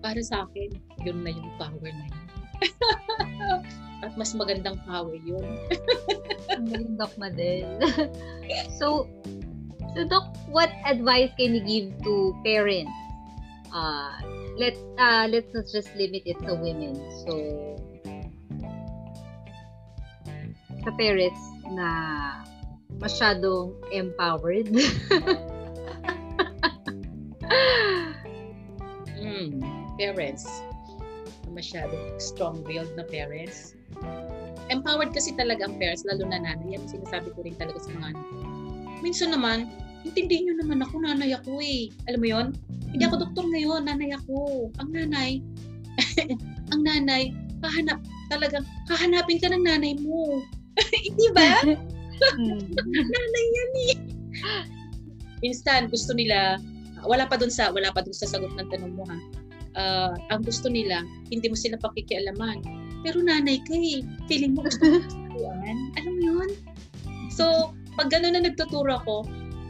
para 0.01 0.21
sa 0.25 0.49
akin, 0.49 0.73
yun 1.05 1.21
na 1.21 1.33
yung 1.33 1.53
power 1.61 1.91
na 1.91 2.05
yun. 2.09 2.25
At 4.05 4.15
mas 4.15 4.31
magandang 4.33 4.79
power 4.87 5.17
yun. 5.21 5.45
Ang 6.55 6.97
Doc 6.97 7.13
Madel. 7.19 7.67
so, 8.79 9.11
so 9.99 10.07
Doc, 10.07 10.31
what 10.47 10.71
advice 10.87 11.35
can 11.35 11.59
you 11.59 11.63
give 11.67 11.91
to 12.07 12.31
parents? 12.47 12.95
Uh, 13.75 14.15
let's 14.55 14.79
uh, 14.95 15.27
let's 15.27 15.51
not 15.51 15.67
just 15.67 15.91
limit 15.99 16.23
it 16.23 16.39
to 16.47 16.55
women. 16.55 16.95
So, 17.27 17.35
sa 20.87 20.95
parents 20.95 21.43
na 21.75 21.89
masyadong 23.03 23.75
empowered. 23.91 24.71
Mm, 29.19 29.61
parents. 29.99 30.47
Masyadong 31.51 32.17
strong-willed 32.23 32.95
na 32.95 33.05
parents. 33.05 33.75
Empowered 34.71 35.11
kasi 35.11 35.35
talaga 35.35 35.67
ang 35.67 35.75
parents, 35.77 36.07
lalo 36.07 36.23
na 36.29 36.39
nanay. 36.39 36.79
Yan 36.79 36.87
sinasabi 36.87 37.35
ko 37.35 37.43
rin 37.43 37.57
talaga 37.59 37.83
sa 37.83 37.91
mga. 37.99 38.15
Minsan 39.03 39.35
naman, 39.35 39.69
intindihin 40.07 40.51
nyo 40.51 40.55
naman 40.63 40.85
ako, 40.85 41.03
nanay 41.03 41.35
ako 41.35 41.59
eh. 41.63 41.91
Alam 42.11 42.21
mo 42.23 42.29
yon? 42.29 42.47
Hindi 42.93 43.03
ako 43.05 43.17
doktor 43.29 43.45
ngayon, 43.51 43.83
nanay 43.87 44.11
ako. 44.15 44.71
Ang 44.79 44.91
nanay, 44.95 45.31
ang 46.73 46.83
nanay, 46.85 47.35
kahanap, 47.63 47.99
talagang, 48.31 48.65
kahanapin 48.87 49.39
ka 49.43 49.51
ng 49.51 49.65
nanay 49.65 49.99
mo. 49.99 50.43
Hindi 51.07 51.27
ba? 51.35 51.63
Hmm. 51.65 52.63
nanay 53.15 53.45
yan 53.51 53.73
eh. 53.91 53.95
Minsan 55.43 55.91
gusto 55.91 56.15
nila 56.15 56.59
wala 57.07 57.31
pa 57.31 57.39
dun 57.39 57.51
sa 57.51 57.71
wala 57.71 57.95
pa 57.95 58.03
dun 58.03 58.15
sa 58.15 58.27
sagot 58.27 58.51
ng 58.59 58.69
tanong 58.75 58.95
mo 58.99 59.07
ha. 59.07 59.19
Ah, 59.79 60.15
ang 60.35 60.43
gusto 60.43 60.67
nila, 60.67 61.07
hindi 61.31 61.47
mo 61.47 61.55
sila 61.55 61.79
pakikialaman. 61.79 62.63
Pero 63.07 63.23
nanay 63.23 63.63
ka 63.63 63.75
eh. 63.79 64.03
Feeling 64.27 64.59
mo 64.59 64.67
gusto 64.67 64.99
mo. 64.99 64.99
Alam 65.95 66.13
mo 66.19 66.23
yun? 66.23 66.51
So, 67.31 67.71
pag 67.95 68.11
gano'n 68.11 68.35
na 68.35 68.43
nagtuturo 68.43 68.99
ako, 68.99 69.23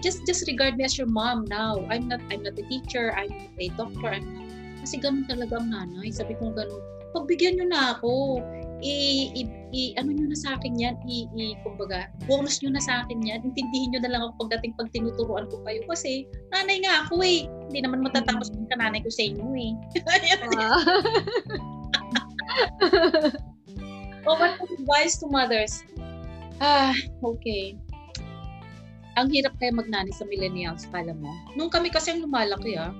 just 0.03 0.25
just 0.27 0.47
regard 0.47 0.77
me 0.77 0.85
as 0.85 0.97
your 0.97 1.09
mom 1.11 1.45
now. 1.49 1.85
I'm 1.91 2.09
not 2.09 2.21
I'm 2.31 2.43
not 2.43 2.59
a 2.59 2.65
teacher, 2.67 3.13
I'm 3.17 3.31
not 3.31 3.51
a 3.59 3.69
doctor, 3.77 4.09
I'm 4.11 4.25
not. 4.27 4.47
Kasi 4.85 4.97
ganun 5.03 5.27
talaga 5.27 5.59
ang 5.59 5.71
nanay. 5.75 6.13
Sabi 6.15 6.39
ko 6.39 6.55
ganun. 6.55 6.81
Pagbigyan 7.13 7.59
nyo 7.59 7.67
na 7.73 7.81
ako. 7.99 8.43
I, 8.79 8.95
i, 9.35 9.43
i- 9.75 9.95
ano 9.99 10.15
nyo 10.15 10.31
na 10.31 10.39
sa 10.39 10.55
akin 10.55 10.79
yan, 10.79 10.95
i, 11.03 11.27
i, 11.35 11.59
kumbaga, 11.67 12.07
bonus 12.31 12.63
nyo 12.63 12.71
na 12.71 12.79
sa 12.79 13.03
akin 13.03 13.27
yan, 13.27 13.43
intindihin 13.43 13.91
nyo 13.91 13.99
na 14.07 14.11
lang 14.15 14.23
ako 14.23 14.47
pagdating 14.47 14.71
pag 14.79 14.87
tinuturuan 14.95 15.51
ko 15.51 15.59
kayo 15.67 15.83
kasi 15.91 16.31
nanay 16.55 16.79
nga 16.87 17.03
ako 17.03 17.19
eh. 17.27 17.51
Hindi 17.67 17.79
naman 17.83 18.07
matatapos 18.07 18.55
yung 18.55 18.71
kananay 18.71 19.03
ko 19.03 19.11
sa 19.11 19.27
inyo 19.27 19.47
eh. 19.59 19.73
Oh, 24.29 24.37
what 24.37 24.61
advice 24.61 25.17
to 25.19 25.27
mothers? 25.27 25.83
Ah, 26.61 26.93
okay. 27.25 27.79
Ang 29.19 29.35
hirap 29.35 29.59
kaya 29.59 29.75
magnani 29.75 30.15
sa 30.15 30.23
millennials, 30.31 30.87
pala 30.95 31.11
mo. 31.11 31.35
Nung 31.59 31.75
kami 31.75 31.91
kasi 31.91 32.15
ang 32.15 32.23
lumalaki 32.23 32.79
ah, 32.79 32.95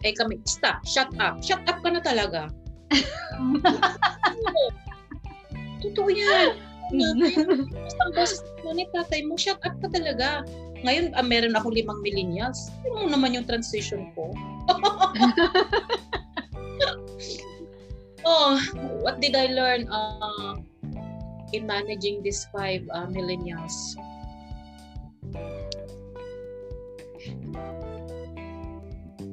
eh 0.00 0.16
kami, 0.16 0.40
stop, 0.48 0.80
shut 0.88 1.12
up. 1.20 1.44
Shut 1.44 1.60
up 1.68 1.84
ka 1.84 1.92
na 1.92 2.00
talaga. 2.00 2.48
Totoo 5.84 6.08
yan. 6.08 6.56
Basta 7.68 8.00
ang 8.00 8.12
boses 8.16 8.40
ni 8.72 8.88
tatay 8.96 9.28
mo, 9.28 9.36
shut 9.36 9.60
up 9.60 9.76
ka 9.84 9.92
talaga. 9.92 10.40
Ngayon, 10.82 11.12
ah, 11.14 11.22
meron 11.22 11.52
ako 11.52 11.68
limang 11.76 12.00
millennials. 12.00 12.72
Mo 12.88 13.04
naman 13.04 13.36
yung 13.36 13.44
transition 13.44 14.08
ko. 14.16 14.32
oh, 18.24 18.56
what 19.04 19.20
did 19.20 19.36
I 19.36 19.52
learn 19.52 19.84
uh, 19.92 20.56
in 21.52 21.68
managing 21.68 22.24
these 22.24 22.48
five 22.50 22.88
uh, 22.88 23.04
millennials? 23.12 24.00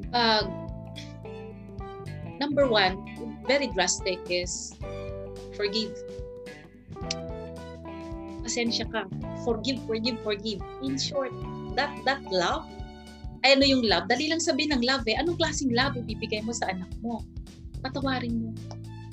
Uh, 0.09 0.43
number 2.41 2.65
one, 2.65 2.97
very 3.45 3.69
drastic 3.73 4.17
is 4.29 4.73
forgive. 5.53 5.93
Pasensya 8.41 8.89
ka. 8.89 9.05
Forgive, 9.45 9.77
forgive, 9.85 10.17
forgive. 10.25 10.61
In 10.81 10.97
short, 10.97 11.29
that 11.77 11.93
that 12.09 12.25
love, 12.33 12.65
ay 13.45 13.55
ano 13.55 13.63
yung 13.63 13.83
love? 13.85 14.09
Dali 14.09 14.27
lang 14.27 14.41
sabihin 14.41 14.73
ng 14.75 14.83
love 14.83 15.05
eh. 15.07 15.15
Anong 15.15 15.37
klaseng 15.37 15.71
love 15.71 15.95
ibibigay 15.95 16.41
mo 16.43 16.51
sa 16.51 16.73
anak 16.73 16.89
mo? 16.99 17.21
Patawarin 17.85 18.35
mo. 18.35 18.49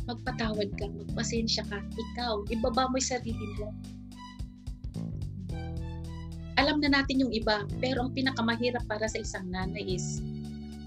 Magpatawad 0.09 0.75
ka. 0.75 0.87
Magpasensya 0.91 1.67
ka. 1.69 1.79
Ikaw, 1.83 2.51
ibaba 2.51 2.91
mo 2.91 2.99
yung 2.99 3.11
sarili 3.11 3.47
mo. 3.61 3.71
Alam 6.57 6.81
na 6.81 6.89
natin 7.01 7.21
yung 7.21 7.33
iba, 7.33 7.69
pero 7.79 8.09
ang 8.09 8.17
pinakamahirap 8.17 8.85
para 8.89 9.05
sa 9.05 9.21
isang 9.21 9.45
nanay 9.53 9.85
is, 9.85 10.25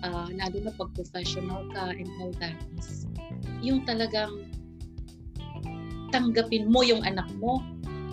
uh, 0.01 0.25
lalo 0.33 0.57
na 0.65 0.73
pag 0.73 0.89
professional 0.97 1.61
ka 1.73 1.93
and 1.93 2.09
all 2.17 2.33
that 2.41 2.57
is, 2.77 3.05
yung 3.61 3.85
talagang 3.85 4.49
tanggapin 6.09 6.65
mo 6.69 6.81
yung 6.81 7.05
anak 7.05 7.29
mo. 7.37 7.61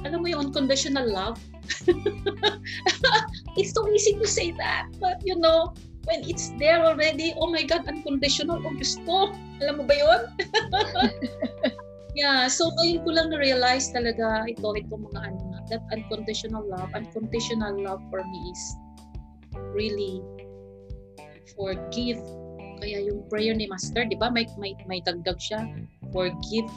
Alam 0.05 0.23
mo 0.23 0.27
yung 0.29 0.53
unconditional 0.53 1.09
love? 1.09 1.40
it's 3.59 3.73
so 3.73 3.88
easy 3.90 4.14
to 4.21 4.29
say 4.29 4.53
that. 4.55 4.92
But 5.01 5.25
you 5.25 5.35
know, 5.35 5.73
when 6.07 6.23
it's 6.29 6.53
there 6.61 6.85
already, 6.85 7.35
oh 7.40 7.51
my 7.51 7.64
God, 7.64 7.88
unconditional, 7.88 8.61
oh 8.62 8.75
gusto. 8.77 9.33
Alam 9.64 9.83
mo 9.83 9.85
ba 9.88 9.95
yun? 9.97 10.21
yeah, 12.21 12.47
so 12.47 12.71
ngayon 12.79 13.03
ko 13.03 13.11
lang 13.16 13.33
na-realize 13.33 13.90
talaga 13.90 14.47
ito, 14.47 14.64
ito 14.77 14.95
mga 14.95 15.21
ano 15.33 15.40
that 15.68 15.83
unconditional 15.92 16.64
love, 16.64 16.90
unconditional 16.94 17.74
love 17.83 18.02
for 18.11 18.22
me 18.24 18.40
is 18.52 18.62
really 19.72 20.22
forgive. 21.55 22.20
Kaya 22.76 23.09
yung 23.09 23.24
prayer 23.33 23.57
ni 23.57 23.64
Master, 23.64 24.05
di 24.05 24.16
ba, 24.18 24.29
may, 24.29 24.44
may, 24.61 24.76
may 24.85 25.00
dagdag 25.00 25.40
siya, 25.40 25.64
forgive. 26.12 26.68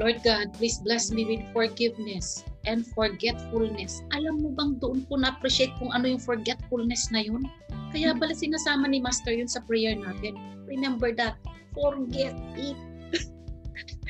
Lord 0.00 0.24
God, 0.24 0.56
please 0.56 0.80
bless 0.80 1.12
me 1.12 1.28
with 1.28 1.44
forgiveness 1.52 2.48
and 2.64 2.88
forgetfulness. 2.96 4.00
Alam 4.16 4.40
mo 4.40 4.48
bang 4.56 4.80
doon 4.80 5.04
ko 5.04 5.20
na-appreciate 5.20 5.76
kung 5.76 5.92
ano 5.92 6.16
yung 6.16 6.22
forgetfulness 6.22 7.12
na 7.12 7.20
yun? 7.20 7.44
Kaya 7.92 8.16
pala 8.16 8.32
sinasama 8.32 8.88
ni 8.88 9.04
Master 9.04 9.36
yun 9.36 9.50
sa 9.50 9.60
prayer 9.68 9.92
natin. 9.92 10.40
Remember 10.64 11.12
that. 11.12 11.36
Forget 11.76 12.32
it. 12.56 12.76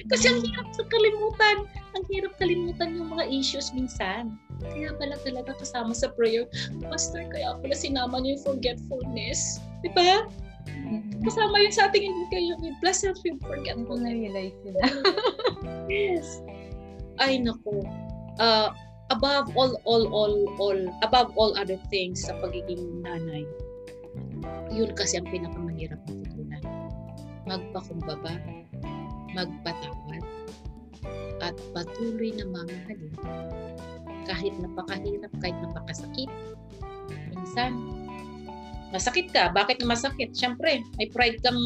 Kasi 0.09 0.25
ang 0.33 0.41
hirap 0.41 0.69
sa 0.73 0.85
kalimutan. 0.89 1.57
Ang 1.93 2.05
hirap 2.09 2.33
kalimutan 2.41 2.97
yung 2.97 3.13
mga 3.13 3.29
issues 3.29 3.71
minsan. 3.77 4.41
Kaya 4.65 4.97
pala 4.97 5.17
talaga 5.21 5.53
kasama 5.61 5.93
sa 5.93 6.11
prayer. 6.17 6.49
Master, 6.81 7.29
kaya 7.29 7.59
pala 7.61 7.75
sinama 7.77 8.19
niyo 8.19 8.41
yung 8.41 8.57
forgetfulness. 8.57 9.61
Di 9.85 9.91
ba? 9.93 10.25
Kasama 11.23 11.61
yun 11.61 11.75
sa 11.75 11.93
ating 11.93 12.09
kayo. 12.33 12.57
Bless 12.81 13.05
us 13.05 13.21
with 13.23 13.39
forgetfulness. 13.45 14.03
Na-realize 14.03 14.57
nila. 14.65 14.83
Yes. 15.93 16.41
Ay, 17.21 17.37
naku. 17.37 17.85
Uh, 18.41 18.73
above 19.13 19.53
all, 19.53 19.77
all, 19.85 20.09
all, 20.09 20.35
all, 20.57 20.81
above 21.05 21.29
all 21.37 21.53
other 21.61 21.77
things 21.93 22.25
sa 22.25 22.33
pagiging 22.41 23.05
nanay, 23.05 23.45
yun 24.73 24.91
kasi 24.97 25.21
ang 25.21 25.29
pinakamahirap 25.29 26.01
na 26.09 26.13
tutunan. 26.25 26.65
Magpakumbaba, 27.45 28.41
magpatawad, 29.35 30.25
at 31.43 31.57
patuloy 31.75 32.31
na 32.39 32.47
mamahalin. 32.47 33.13
Kahit 34.23 34.55
napakahirap, 34.63 35.33
kahit 35.43 35.59
napakasakit. 35.59 36.31
Minsan, 37.35 37.75
masakit 38.95 39.35
ka. 39.35 39.51
Bakit 39.51 39.83
na 39.83 39.91
masakit? 39.91 40.31
Siyempre, 40.31 40.87
may 40.97 41.11
pride 41.11 41.43
kang 41.43 41.59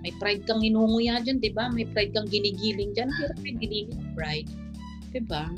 may 0.00 0.10
pride 0.16 0.48
kang 0.48 0.64
inunguya 0.64 1.20
dyan, 1.20 1.38
di 1.38 1.52
ba? 1.52 1.68
May 1.68 1.84
pride 1.84 2.16
kang 2.16 2.26
ginigiling 2.26 2.96
dyan. 2.96 3.12
Pero 3.12 3.32
may 3.44 3.52
ginigiling 3.54 4.10
pride. 4.16 4.48
Di 5.12 5.20
ba? 5.22 5.52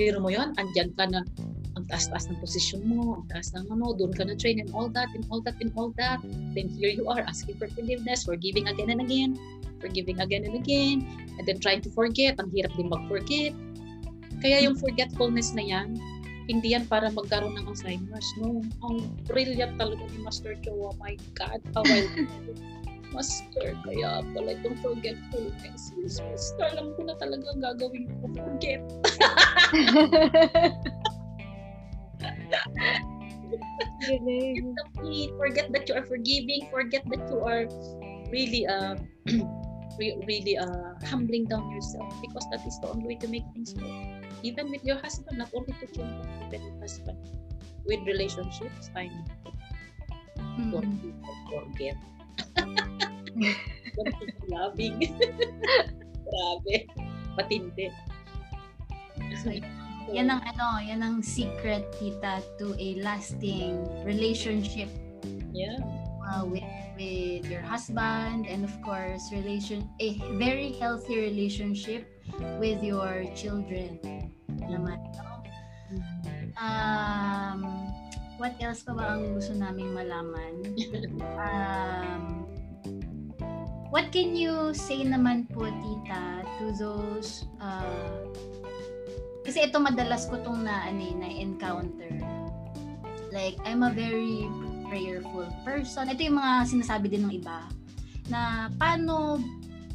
Pero 0.00 0.18
mo 0.18 0.32
yun, 0.32 0.56
andyan 0.56 0.96
ka 0.96 1.04
na 1.06 1.20
taas-taas 1.90 2.30
ng 2.30 2.38
posisyon 2.38 2.86
mo, 2.86 3.26
taas 3.28 3.50
ng 3.52 3.66
ano, 3.66 3.92
doon 3.98 4.14
ka 4.14 4.22
na 4.22 4.38
train 4.38 4.62
and 4.62 4.70
all 4.70 4.86
that, 4.86 5.10
and 5.12 5.26
all 5.28 5.42
that, 5.42 5.58
and 5.58 5.74
all 5.74 5.90
that. 5.98 6.22
Then 6.54 6.70
here 6.70 6.88
you 6.88 7.10
are 7.10 7.20
asking 7.26 7.58
for 7.58 7.66
forgiveness, 7.74 8.22
forgiving 8.22 8.70
again 8.70 8.94
and 8.94 9.02
again, 9.02 9.34
forgiving 9.82 10.22
again 10.22 10.46
and 10.46 10.54
again, 10.54 11.02
and 11.36 11.44
then 11.44 11.58
trying 11.58 11.82
to 11.82 11.90
forget. 11.90 12.38
Ang 12.38 12.54
hirap 12.54 12.72
din 12.78 12.88
mag-forget. 12.88 13.52
Kaya 14.40 14.64
yung 14.64 14.78
forgetfulness 14.78 15.52
na 15.52 15.66
yan, 15.66 15.98
hindi 16.46 16.72
yan 16.72 16.86
para 16.86 17.10
magkaroon 17.10 17.58
ng 17.58 17.66
Alzheimer's. 17.66 18.26
No, 18.38 18.62
ang 18.86 19.10
brilliant 19.26 19.76
talaga 19.76 20.00
ni 20.14 20.18
Master 20.22 20.54
Joe. 20.62 20.94
Oh 20.94 20.96
my 20.96 21.18
God, 21.34 21.60
how 21.74 21.84
I 21.84 22.06
Master, 23.10 23.74
kaya 23.82 24.22
pala 24.22 24.54
itong 24.54 24.78
forgetfulness. 24.78 25.90
Yes, 25.98 26.22
Master, 26.22 26.78
alam 26.78 26.94
ko 26.94 27.10
na 27.10 27.18
talaga 27.18 27.58
gagawin 27.58 28.06
ko. 28.22 28.30
Forget. 28.38 28.86
Forget 34.00 34.64
the 34.76 34.84
pain. 34.98 35.28
Forget 35.38 35.66
that 35.72 35.88
you 35.88 35.94
are 35.94 36.06
forgiving. 36.06 36.68
Forget 36.70 37.02
that 37.10 37.22
you 37.30 37.38
are 37.44 37.64
really 38.30 38.66
uh, 38.66 38.96
re- 39.98 40.18
really 40.26 40.56
uh, 40.58 40.94
humbling 41.06 41.46
down 41.46 41.68
yourself 41.70 42.08
because 42.20 42.46
that 42.50 42.62
is 42.66 42.78
the 42.80 42.88
only 42.88 43.06
way 43.06 43.18
to 43.20 43.28
make 43.28 43.44
things 43.54 43.74
work. 43.78 43.94
Even 44.42 44.70
with 44.70 44.84
your 44.84 44.98
husband, 45.00 45.38
not 45.38 45.50
only 45.54 45.74
to 45.80 45.86
children, 45.94 46.26
even 46.48 46.60
with 46.64 46.80
husband. 46.80 47.18
With 47.86 48.00
relationships, 48.06 48.90
I 48.96 49.08
know. 49.08 49.26
Don't 50.70 50.86
Mm. 50.86 51.02
people 51.02 51.36
forget. 51.48 51.96
Don't 53.96 54.14
loving. 54.48 55.00
Grabe. 56.30 56.76
Patindi. 57.36 57.88
So, 59.42 59.50
Yan 60.10 60.26
ang 60.26 60.42
ano, 60.42 60.82
yan 60.82 61.00
ang 61.06 61.22
secret 61.22 61.86
tita 61.98 62.42
to 62.58 62.74
a 62.78 62.98
lasting 62.98 63.78
relationship 64.02 64.90
Yeah. 65.50 65.78
uh, 66.30 66.46
with 66.46 66.64
with 67.00 67.48
your 67.50 67.62
husband 67.64 68.46
and 68.46 68.62
of 68.62 68.74
course 68.84 69.32
relation 69.32 69.88
a 69.98 70.20
very 70.36 70.72
healthy 70.78 71.18
relationship 71.18 72.06
with 72.60 72.78
your 72.84 73.24
children 73.32 73.96
naman 74.60 75.00
no? 75.16 75.40
um 76.60 77.64
what 78.36 78.52
else 78.60 78.84
pa 78.84 78.92
ba 78.92 79.16
ang 79.16 79.32
gusto 79.32 79.56
naming 79.56 79.90
malaman 79.96 80.60
um 81.40 82.44
what 83.88 84.12
can 84.12 84.36
you 84.36 84.70
say 84.76 85.00
naman 85.02 85.48
po 85.50 85.66
tita 85.66 86.44
to 86.60 86.70
those 86.76 87.48
uh, 87.64 88.22
kasi 89.46 89.64
ito 89.64 89.80
madalas 89.80 90.28
ko 90.28 90.36
tong 90.40 90.64
na 90.64 90.88
ano 90.88 91.00
eh, 91.00 91.14
na 91.16 91.28
encounter 91.28 92.12
like 93.30 93.56
I'm 93.64 93.86
a 93.86 93.90
very 93.94 94.50
prayerful 94.90 95.46
person. 95.62 96.10
Ito 96.10 96.20
yung 96.20 96.38
mga 96.42 96.52
sinasabi 96.66 97.06
din 97.14 97.30
ng 97.30 97.34
iba 97.38 97.62
na 98.26 98.70
paano 98.74 99.38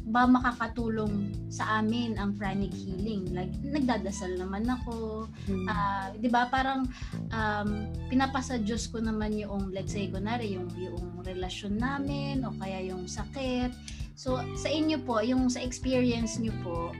ba 0.06 0.22
makakatulong 0.22 1.34
sa 1.50 1.82
amin 1.82 2.14
ang 2.16 2.38
pranic 2.38 2.70
healing? 2.70 3.26
Like, 3.34 3.50
nagdadasal 3.60 4.38
naman 4.38 4.64
ako. 4.70 5.26
Ah, 5.66 6.14
'di 6.16 6.30
ba? 6.30 6.46
Parang 6.48 6.86
um, 7.34 7.70
pinapasa 8.06 8.56
Diyos 8.56 8.86
ko 8.88 9.02
naman 9.02 9.34
yung 9.36 9.74
let's 9.74 9.92
say 9.92 10.08
kunari 10.08 10.56
yung 10.56 10.70
yung 10.78 11.20
relasyon 11.26 11.76
namin 11.76 12.46
o 12.46 12.54
kaya 12.56 12.86
yung 12.86 13.04
sakit. 13.10 13.74
So 14.16 14.40
sa 14.56 14.70
inyo 14.70 15.02
po, 15.04 15.20
yung 15.20 15.50
sa 15.52 15.60
experience 15.60 16.38
niyo 16.38 16.54
po, 16.64 16.94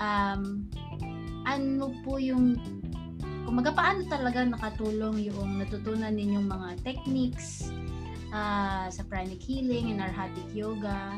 um, 0.00 0.64
ano 1.48 1.88
po 2.04 2.20
yung 2.20 2.60
kumaga 3.48 3.72
paano 3.72 4.04
talaga 4.04 4.44
nakatulong 4.44 5.24
yung 5.24 5.56
natutunan 5.56 6.12
ninyong 6.12 6.44
mga 6.44 6.68
techniques 6.84 7.72
ah, 8.28 8.92
sa 8.92 9.00
pranic 9.08 9.40
healing 9.40 9.96
and 9.96 10.04
arhatic 10.04 10.44
yoga? 10.52 11.16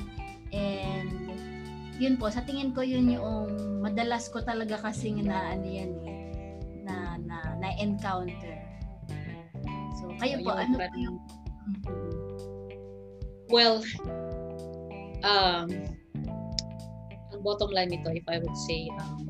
And 0.54 1.34
yun 1.98 2.14
po 2.16 2.30
sa 2.30 2.46
tingin 2.46 2.70
ko 2.70 2.86
yun 2.86 3.10
yung 3.10 3.82
madalas 3.82 4.30
ko 4.30 4.40
talaga 4.40 4.78
kasing 4.78 5.26
na 5.26 5.52
ano 5.52 5.66
yan 5.66 5.92
eh 6.06 6.18
na 6.86 7.20
na, 7.20 7.36
na 7.60 7.68
encounter 7.76 8.56
so 10.00 10.08
kayo 10.16 10.40
po 10.40 10.56
ano 10.56 10.80
po 10.80 10.96
yung 10.96 11.18
Well, 13.50 13.82
um, 15.26 15.66
ang 17.34 17.40
bottom 17.42 17.74
line 17.74 17.90
nito, 17.90 18.14
if 18.14 18.22
I 18.30 18.38
would 18.38 18.58
say, 18.70 18.86
um, 18.94 19.26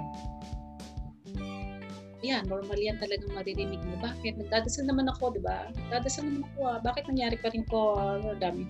yeah, 2.20 2.40
normal 2.44 2.76
yan 2.76 3.00
talagang 3.00 3.33
maririnig 3.33 3.80
mo. 3.80 3.96
Bakit? 4.00 4.37
Nagdadasal 4.37 4.85
naman 4.85 5.09
ako, 5.09 5.37
di 5.37 5.42
ba? 5.42 5.68
Nagdadasal 5.88 6.28
naman 6.28 6.42
ako, 6.52 6.61
ah. 6.68 6.78
Bakit 6.85 7.04
nangyari 7.09 7.37
pa 7.40 7.48
rin 7.52 7.64
ko? 7.68 7.96
Ah, 7.96 8.37
dami. 8.37 8.68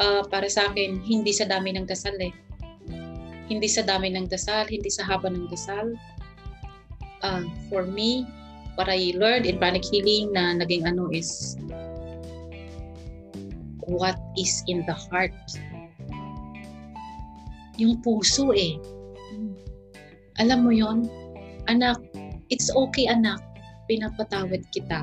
Ah, 0.00 0.24
para 0.24 0.48
sa 0.48 0.72
akin, 0.72 1.04
hindi 1.04 1.32
sa 1.36 1.44
dami 1.44 1.76
ng 1.76 1.84
dasal 1.84 2.16
eh. 2.16 2.32
Hindi 3.52 3.68
sa 3.68 3.84
dami 3.84 4.08
ng 4.16 4.28
dasal, 4.32 4.64
hindi 4.72 4.88
sa 4.88 5.04
haba 5.04 5.28
ng 5.28 5.52
dasal. 5.52 5.92
Ah, 7.20 7.44
for 7.68 7.84
me, 7.84 8.24
what 8.80 8.88
I 8.88 9.12
learned 9.20 9.44
in 9.44 9.60
pranic 9.60 9.84
healing 9.84 10.32
na 10.32 10.56
naging 10.56 10.88
ano 10.88 11.12
is 11.12 11.60
what 13.84 14.16
is 14.40 14.64
in 14.64 14.80
the 14.88 14.96
heart. 14.96 15.36
Yung 17.76 18.00
puso 18.00 18.56
eh. 18.56 18.80
Alam 20.40 20.58
mo 20.64 20.72
yon 20.72 20.98
Anak, 21.68 22.00
it's 22.52 22.68
okay 22.76 23.08
anak, 23.08 23.40
pinapatawad 23.88 24.60
kita. 24.76 25.00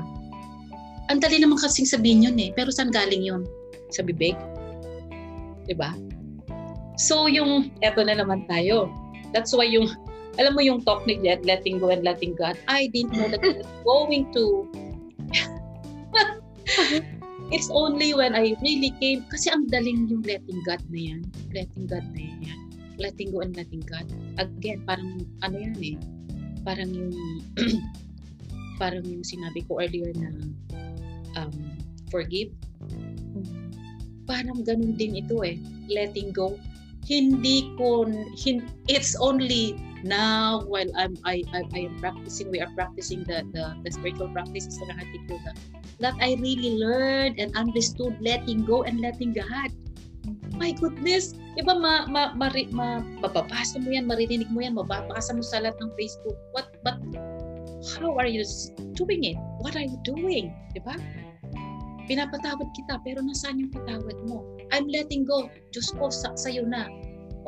Ang 1.10 1.18
dali 1.18 1.42
naman 1.42 1.58
kasing 1.58 1.90
sabihin 1.90 2.22
yun 2.22 2.38
eh, 2.38 2.54
pero 2.54 2.70
saan 2.70 2.94
galing 2.94 3.26
yun? 3.26 3.42
Sa 3.90 4.06
bibig? 4.06 4.38
ba? 5.74 5.94
So 6.94 7.26
yung, 7.26 7.74
eto 7.82 8.06
na 8.06 8.14
naman 8.14 8.46
tayo. 8.46 8.90
That's 9.34 9.50
why 9.50 9.66
yung, 9.66 9.90
alam 10.38 10.54
mo 10.54 10.62
yung 10.62 10.86
talk 10.86 11.02
ni 11.06 11.18
Jet, 11.18 11.42
letting 11.42 11.82
go 11.82 11.90
and 11.90 12.06
letting 12.06 12.38
God, 12.38 12.54
I 12.70 12.86
didn't 12.94 13.18
know 13.18 13.26
that 13.26 13.42
I 13.42 13.58
was 13.58 13.66
going 13.86 14.30
to 14.34 14.44
It's 17.50 17.66
only 17.74 18.14
when 18.14 18.38
I 18.38 18.54
really 18.62 18.94
came, 19.02 19.26
kasi 19.26 19.50
ang 19.50 19.66
daling 19.66 20.06
yung 20.06 20.22
letting 20.22 20.62
God 20.62 20.78
na 20.86 21.00
yan. 21.02 21.26
Letting 21.50 21.90
God 21.90 22.06
na 22.14 22.22
yan. 22.22 22.58
Letting 22.94 23.34
go 23.34 23.42
and 23.42 23.58
letting 23.58 23.82
God. 23.82 24.06
Again, 24.38 24.86
parang 24.86 25.26
ano 25.42 25.58
yan 25.58 25.74
eh. 25.82 25.98
Parang 26.70 26.90
yung 26.94 27.14
parang 28.80 29.02
yung 29.02 29.26
sinabi 29.26 29.66
ko 29.66 29.82
earlier 29.82 30.14
na 30.14 30.30
um, 31.34 31.54
forgive. 32.14 32.54
Parang 34.30 34.62
ganun 34.62 34.94
din 34.94 35.18
ito 35.18 35.42
eh. 35.42 35.58
Letting 35.90 36.30
go. 36.30 36.54
Hindi 37.10 37.74
ko, 37.74 38.06
hin, 38.38 38.62
it's 38.86 39.18
only 39.18 39.74
now 40.06 40.62
while 40.70 40.86
I'm 40.94 41.18
I, 41.26 41.42
I, 41.50 41.66
I 41.74 41.80
am 41.90 41.98
practicing, 41.98 42.54
we 42.54 42.62
are 42.62 42.70
practicing 42.78 43.26
the, 43.26 43.42
the, 43.50 43.74
the 43.82 43.90
spiritual 43.90 44.30
practices 44.30 44.78
sa 44.78 44.86
Rahatik 44.86 45.26
Yoga, 45.26 45.58
that 45.98 46.14
I 46.22 46.38
really 46.38 46.78
learned 46.78 47.42
and 47.42 47.50
understood 47.58 48.14
letting 48.22 48.62
go 48.62 48.86
and 48.86 49.02
letting 49.02 49.34
God. 49.34 49.74
My 50.54 50.70
goodness! 50.70 51.34
Iba 51.58 51.74
ma, 51.74 52.06
ma, 52.06 52.30
ma, 52.38 52.46
ma, 52.70 52.86
mababasa 53.18 53.82
mo 53.82 53.90
yan, 53.90 54.06
maririnig 54.06 54.46
mo 54.54 54.62
yan, 54.62 54.78
mababasa 54.78 55.34
mo 55.34 55.42
sa 55.42 55.58
lahat 55.58 55.74
ng 55.82 55.90
Facebook. 55.98 56.38
What, 56.54 56.70
but 56.86 56.94
how 57.98 58.14
are 58.14 58.30
you 58.30 58.46
doing 58.94 59.26
it? 59.26 59.38
What 59.58 59.74
are 59.74 59.82
you 59.82 59.98
doing? 60.06 60.54
Diba? 60.70 60.94
Pinapatawad 62.06 62.70
kita, 62.78 63.02
pero 63.02 63.18
nasaan 63.22 63.66
yung 63.66 63.72
patawad 63.74 64.14
mo? 64.30 64.46
I'm 64.70 64.86
letting 64.86 65.26
go. 65.26 65.50
Diyos 65.74 65.90
ko, 65.98 66.06
sa, 66.10 66.38
sa'yo 66.38 66.62
na. 66.70 66.86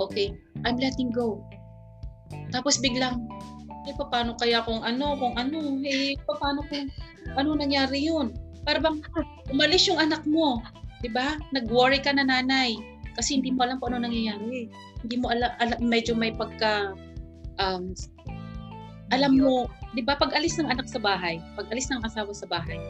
Okay? 0.03 0.35
I'm 0.67 0.83
letting 0.83 1.15
go. 1.15 1.47
Tapos 2.51 2.83
biglang, 2.83 3.23
eh, 3.87 3.95
paano 3.95 4.35
kaya 4.35 4.67
kung 4.67 4.83
ano, 4.83 5.15
kung 5.15 5.35
ano, 5.39 5.79
eh, 5.87 6.19
paano 6.27 6.67
kung 6.67 6.91
ano 7.39 7.55
nangyari 7.55 8.03
yun? 8.03 8.35
Para 8.67 8.79
bang 8.79 9.03
umalis 9.51 9.91
yung 9.91 9.99
anak 9.99 10.23
mo, 10.23 10.63
'di 11.03 11.11
ba? 11.11 11.35
Nag-worry 11.51 11.99
ka 11.99 12.15
na 12.15 12.23
nanay 12.23 12.79
kasi 13.17 13.41
hindi 13.41 13.53
mo 13.53 13.65
alam 13.67 13.79
kung 13.79 13.93
ano 13.93 14.09
nangyayari. 14.09 14.69
Hindi 15.05 15.17
mo 15.21 15.33
alam, 15.33 15.51
alam 15.61 15.79
medyo 15.85 16.17
may 16.17 16.33
pagka 16.33 16.97
um, 17.61 17.93
alam 19.13 19.37
mo, 19.37 19.69
'di 19.93 20.09
ba, 20.09 20.17
pag 20.17 20.33
alis 20.33 20.57
ng 20.57 20.73
anak 20.73 20.89
sa 20.89 20.97
bahay, 20.97 21.37
pag 21.55 21.69
alis 21.69 21.93
ng 21.93 22.01
asawa 22.01 22.33
sa 22.33 22.49
bahay, 22.49 22.81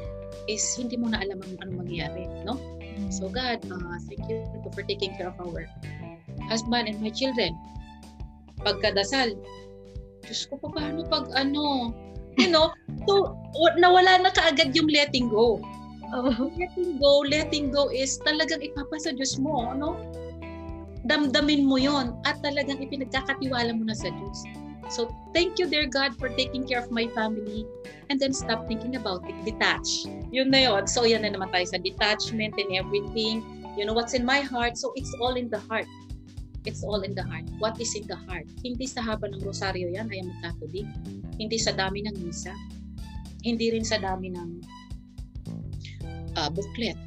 is 0.46 0.62
hindi 0.78 0.94
mo 0.94 1.11
na 1.11 1.18
alam 1.18 1.42
ang 1.42 1.54
anong 1.66 1.78
mangyayari, 1.87 2.30
no? 2.46 2.56
So 3.11 3.26
God, 3.26 3.66
uh, 3.66 3.98
thank 4.06 4.22
you 4.30 4.46
for 4.70 4.87
taking 4.87 5.18
care 5.18 5.28
of 5.32 5.37
our 5.42 5.66
husband 6.46 6.87
and 6.87 7.02
my 7.02 7.11
children. 7.11 7.58
Pagkadasal, 8.62 9.35
Diyos 10.22 10.46
ko, 10.46 10.62
paano 10.62 11.02
pag 11.11 11.26
ano, 11.35 11.90
you 12.38 12.46
know, 12.46 12.70
so 13.11 13.35
nawala 13.82 14.22
na 14.22 14.30
kaagad 14.30 14.70
yung 14.78 14.87
letting 14.87 15.26
go. 15.26 15.58
Oh. 16.12 16.53
Letting 16.53 17.01
go, 17.01 17.25
letting 17.25 17.66
go 17.72 17.88
is 17.88 18.20
talagang 18.20 18.61
ipapasa 18.61 19.16
Diyos 19.16 19.40
mo, 19.40 19.72
ano? 19.72 19.96
Damdamin 21.09 21.64
mo 21.64 21.81
yon 21.81 22.14
at 22.29 22.37
talagang 22.44 22.85
ipinagkakatiwala 22.85 23.72
mo 23.72 23.88
na 23.88 23.96
sa 23.96 24.12
Diyos. 24.12 24.44
So, 24.92 25.09
thank 25.33 25.57
you, 25.57 25.64
dear 25.72 25.88
God, 25.88 26.12
for 26.20 26.29
taking 26.29 26.68
care 26.68 26.85
of 26.85 26.92
my 26.92 27.09
family. 27.16 27.64
And 28.12 28.20
then 28.20 28.37
stop 28.37 28.68
thinking 28.68 29.01
about 29.01 29.25
it. 29.25 29.33
Detach. 29.48 30.05
Yun 30.29 30.53
na 30.53 30.68
yun. 30.68 30.85
So, 30.85 31.09
yan 31.09 31.25
na 31.25 31.33
naman 31.33 31.48
tayo 31.48 31.64
sa 31.64 31.81
detachment 31.81 32.61
and 32.61 32.70
everything. 32.77 33.40
You 33.72 33.88
know 33.88 33.96
what's 33.96 34.12
in 34.12 34.29
my 34.29 34.44
heart. 34.44 34.77
So, 34.77 34.92
it's 34.92 35.16
all 35.16 35.40
in 35.40 35.48
the 35.48 35.64
heart. 35.64 35.88
It's 36.68 36.85
all 36.85 37.01
in 37.09 37.16
the 37.16 37.25
heart. 37.25 37.48
What 37.57 37.81
is 37.81 37.96
in 37.96 38.05
the 38.05 38.20
heart? 38.29 38.46
Hindi 38.61 38.85
sa 38.85 39.01
haba 39.01 39.33
ng 39.33 39.40
rosaryo 39.40 39.96
yan, 39.96 40.12
I 40.12 40.20
am 40.20 40.29
a 40.29 40.37
Catholic. 40.44 40.87
Hindi 41.40 41.57
sa 41.57 41.72
dami 41.72 42.05
ng 42.05 42.20
misa. 42.20 42.53
Hindi 43.42 43.72
rin 43.72 43.83
sa 43.83 43.96
dami 43.96 44.29
ng 44.29 44.61
uh, 46.37 46.51
booklet 46.51 46.99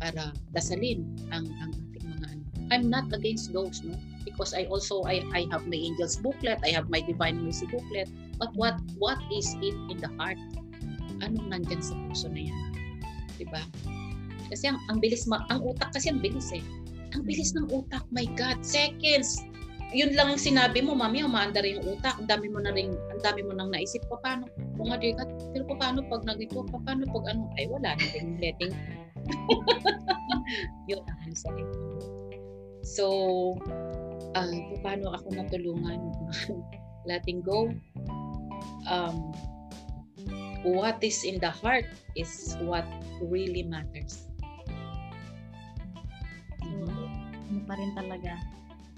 para 0.00 0.34
dasalin 0.52 1.06
ang, 1.30 1.46
ang 1.62 1.70
ating 1.72 2.06
mga 2.08 2.26
ano. 2.34 2.42
I'm 2.72 2.86
not 2.88 3.08
against 3.12 3.52
those, 3.52 3.84
no? 3.84 3.94
Because 4.24 4.56
I 4.56 4.64
also, 4.72 5.04
I, 5.04 5.20
I 5.36 5.44
have 5.52 5.68
my 5.68 5.76
angels 5.76 6.16
booklet, 6.16 6.58
I 6.64 6.72
have 6.72 6.88
my 6.88 7.04
divine 7.04 7.44
mercy 7.44 7.68
booklet. 7.68 8.08
But 8.40 8.50
what 8.56 8.80
what 8.98 9.20
is 9.30 9.54
it 9.60 9.76
in 9.92 10.00
the 10.00 10.10
heart? 10.18 10.40
Anong 11.22 11.52
nandyan 11.52 11.84
sa 11.84 11.94
puso 12.08 12.26
na 12.32 12.50
yan? 12.50 12.62
Diba? 13.38 13.62
Kasi 14.50 14.70
ang, 14.70 14.80
ang 14.90 14.98
bilis, 14.98 15.24
ma, 15.28 15.44
ang 15.48 15.62
utak 15.62 15.94
kasi 15.94 16.10
ang 16.10 16.18
bilis 16.18 16.50
eh 16.50 16.64
ang 17.14 17.22
bilis 17.22 17.54
ng 17.54 17.70
utak, 17.70 18.02
my 18.10 18.26
God, 18.34 18.60
seconds. 18.66 19.46
Yun 19.92 20.16
lang 20.16 20.32
ang 20.32 20.40
sinabi 20.40 20.80
mo, 20.80 20.96
mami, 20.96 21.20
umaandar 21.26 21.66
yung 21.68 21.84
utak. 21.84 22.16
Ang 22.16 22.30
dami 22.30 22.48
mo 22.48 22.62
na 22.62 22.72
rin, 22.72 22.94
ang 22.94 23.20
dami 23.20 23.44
mo 23.44 23.52
nang 23.52 23.68
naisip, 23.68 24.00
paano? 24.08 24.48
Kung 24.80 24.88
nga, 24.88 24.98
God, 24.98 25.30
pero 25.52 25.64
paano 25.76 25.98
pag 26.08 26.24
nagito, 26.24 26.64
paano 26.70 27.04
pag 27.04 27.24
ano, 27.34 27.52
ay 27.60 27.68
wala 27.68 27.92
na 27.92 28.06
rin 28.16 28.38
letting. 28.40 28.74
yun 30.90 31.00
ang 31.04 31.18
ano 31.24 31.34
So, 32.84 33.04
uh, 34.36 34.56
paano 34.84 35.16
ako 35.16 35.26
natulungan 35.32 36.00
letting 37.08 37.40
go? 37.40 37.72
Um, 38.84 39.32
what 40.64 41.00
is 41.00 41.24
in 41.24 41.40
the 41.40 41.48
heart 41.48 41.88
is 42.16 42.56
what 42.64 42.84
really 43.20 43.64
matters. 43.64 44.28
ano 47.54 47.60
pa 47.70 47.74
rin 47.78 47.92
talaga. 47.94 48.34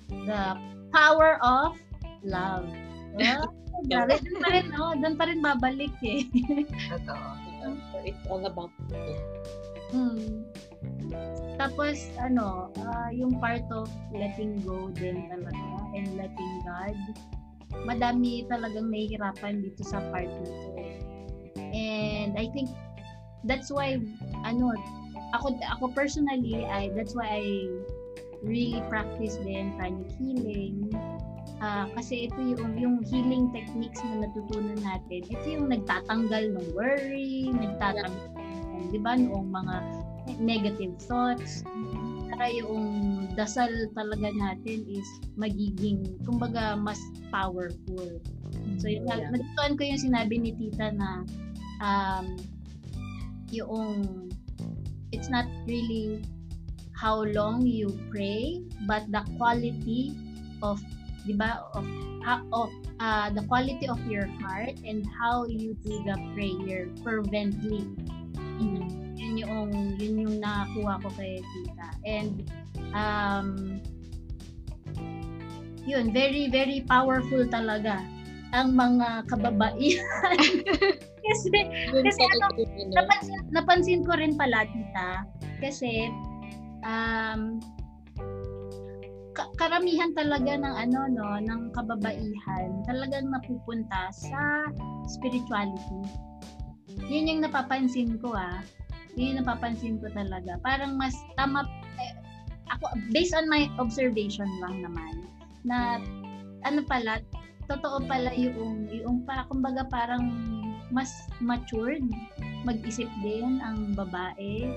The 0.09 0.57
power 0.93 1.39
of 1.43 1.79
love. 2.23 2.67
Oh, 3.77 3.85
grabe, 3.93 4.17
doon 4.25 4.37
pa 4.41 4.49
rin, 4.57 4.67
no? 4.73 4.97
Doon 4.97 5.15
pa 5.21 5.25
rin 5.29 5.41
babalik 5.45 5.93
eh. 6.01 6.25
Totoo. 6.89 7.29
It's 8.09 8.25
all 8.25 8.41
about 8.49 8.73
hmm. 9.93 10.49
Tapos, 11.61 12.09
ano, 12.17 12.73
uh, 12.73 13.09
yung 13.13 13.37
part 13.37 13.69
of 13.69 13.93
letting 14.17 14.65
go 14.65 14.89
din 14.97 15.29
talaga 15.29 15.69
and 15.93 16.09
letting 16.17 16.55
God, 16.65 16.97
madami 17.85 18.49
talagang 18.49 18.89
nahihirapan 18.89 19.61
dito 19.61 19.85
sa 19.85 20.01
part 20.09 20.29
nito. 20.29 20.73
And 21.77 22.33
I 22.41 22.49
think 22.57 22.73
that's 23.45 23.69
why, 23.69 24.01
ano, 24.41 24.73
ako, 25.37 25.59
ako 25.69 25.93
personally, 25.93 26.65
I, 26.65 26.89
that's 26.97 27.13
why 27.13 27.45
I 27.45 27.45
really 28.47 28.81
practice 28.87 29.37
din 29.43 29.75
pranic 29.75 30.09
healing. 30.17 30.89
Uh, 31.59 31.89
kasi 31.97 32.29
ito 32.29 32.37
yung, 32.37 32.77
yung 32.77 32.97
healing 33.03 33.49
techniques 33.51 33.99
na 34.05 34.29
natutunan 34.29 34.77
natin. 34.81 35.25
Ito 35.27 35.47
yung 35.47 35.67
nagtatanggal 35.73 36.53
ng 36.53 36.67
worry, 36.77 37.49
nagtatanggal, 37.49 38.13
yeah. 38.13 38.93
di 38.93 38.99
ba, 39.01 39.17
noong 39.17 39.51
mga 39.51 39.77
negative 40.37 40.95
thoughts. 41.01 41.65
Para 42.29 42.53
yung 42.53 42.85
dasal 43.39 43.73
talaga 43.97 44.29
natin 44.37 44.85
is 44.85 45.09
magiging, 45.41 46.05
kumbaga, 46.29 46.77
mas 46.77 47.01
powerful. 47.33 48.21
So, 48.77 48.87
yun, 48.87 49.09
yeah. 49.09 49.33
nagustuhan 49.33 49.81
ko 49.81 49.83
yung 49.87 50.03
sinabi 50.13 50.35
ni 50.37 50.53
Tita 50.53 50.93
na 50.93 51.25
um, 51.81 52.37
yung 53.49 54.29
it's 55.15 55.33
not 55.33 55.49
really 55.65 56.21
how 56.97 57.23
long 57.37 57.61
you 57.69 57.93
pray, 58.09 58.65
but 58.89 59.05
the 59.13 59.21
quality 59.37 60.17
of, 60.65 60.81
di 61.29 61.37
ba, 61.37 61.61
of, 61.77 61.85
of 62.51 62.73
uh, 62.99 63.29
the 63.31 63.45
quality 63.45 63.87
of 63.87 64.01
your 64.09 64.27
heart 64.41 64.73
and 64.81 65.05
how 65.21 65.45
you 65.45 65.77
do 65.85 65.93
the 66.09 66.17
prayer 66.33 66.89
fervently. 67.05 67.85
Mm-hmm. 68.57 68.89
Yun 69.17 69.33
yung, 69.37 69.71
yun 70.01 70.15
yung 70.25 70.37
nakakuha 70.41 71.05
ko 71.05 71.09
kay 71.21 71.45
tita. 71.45 71.89
And, 72.09 72.35
um, 72.97 73.81
yun, 75.85 76.11
very, 76.17 76.49
very 76.49 76.81
powerful 76.89 77.45
talaga 77.45 78.01
ang 78.57 78.73
mga 78.73 79.29
kababaihan. 79.29 80.37
kasi, 81.29 81.49
kasi 81.93 82.23
ano, 82.25 82.47
napansin, 82.97 83.41
napansin 83.53 84.01
ko 84.09 84.17
rin 84.17 84.33
pala, 84.33 84.65
tita, 84.73 85.29
kasi 85.61 86.09
um, 86.87 87.59
ka- 89.35 89.53
karamihan 89.59 90.15
talaga 90.15 90.57
ng 90.57 90.75
ano 90.89 91.01
no 91.11 91.29
ng 91.43 91.75
kababaihan 91.75 92.71
talagang 92.87 93.29
napupunta 93.29 94.09
sa 94.15 94.71
spirituality. 95.11 96.01
Yun 97.11 97.29
yung 97.29 97.41
napapansin 97.45 98.17
ko 98.23 98.33
ah. 98.33 98.63
Yun 99.19 99.37
yung 99.37 99.39
napapansin 99.45 100.01
ko 100.01 100.09
talaga. 100.15 100.57
Parang 100.65 100.97
mas 100.97 101.13
tama 101.37 101.67
eh, 102.01 102.15
ako 102.73 102.97
based 103.13 103.37
on 103.37 103.51
my 103.51 103.69
observation 103.77 104.49
lang 104.65 104.81
naman 104.81 105.27
na 105.67 106.01
ano 106.65 106.83
pala 106.87 107.23
totoo 107.67 108.03
pala 108.07 108.31
yung 108.35 108.87
yung 108.91 109.27
pa 109.27 109.47
kumbaga 109.51 109.83
parang 109.91 110.31
mas 110.95 111.11
matured 111.43 112.03
mag-isip 112.63 113.11
din 113.23 113.59
ang 113.63 113.95
babae 113.99 114.71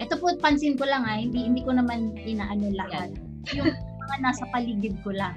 ito 0.00 0.16
po, 0.16 0.32
pansin 0.40 0.80
ko 0.80 0.88
lang 0.88 1.04
ha, 1.04 1.20
hindi, 1.20 1.44
hindi 1.46 1.62
ko 1.62 1.76
naman 1.76 2.16
inaano 2.16 2.72
lahat. 2.72 3.12
Yung 3.52 3.68
mga 3.70 4.16
nasa 4.24 4.44
paligid 4.50 4.96
ko 5.04 5.12
lang. 5.12 5.36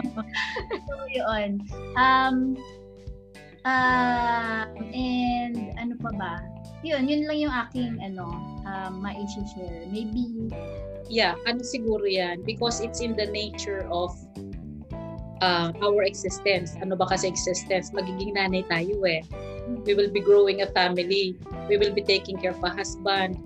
so, 0.88 0.92
yun. 1.12 1.60
Um, 1.94 2.56
uh, 3.62 4.64
and 4.96 5.76
ano 5.76 5.94
pa 6.00 6.10
ba? 6.16 6.34
Yun, 6.80 7.04
yun 7.04 7.28
lang 7.28 7.38
yung 7.38 7.54
aking 7.54 8.00
ano, 8.00 8.26
um, 8.64 9.04
ma-share. 9.04 9.84
Maybe 9.92 10.50
Yeah, 11.06 11.38
ano 11.46 11.62
siguro 11.62 12.02
yan? 12.02 12.42
Because 12.42 12.82
it's 12.82 12.98
in 12.98 13.14
the 13.14 13.30
nature 13.30 13.86
of 13.94 14.10
uh, 15.42 15.70
our 15.78 16.02
existence. 16.02 16.74
Ano 16.82 16.98
ba 16.98 17.06
kasi 17.06 17.30
existence? 17.30 17.94
Magiging 17.94 18.34
nanay 18.34 18.66
tayo 18.66 18.98
eh. 19.06 19.22
We 19.86 19.94
will 19.94 20.10
be 20.10 20.18
growing 20.18 20.66
a 20.66 20.68
family. 20.74 21.38
We 21.70 21.78
will 21.78 21.94
be 21.94 22.02
taking 22.02 22.42
care 22.42 22.54
of 22.54 22.62
a 22.66 22.74
husband. 22.74 23.38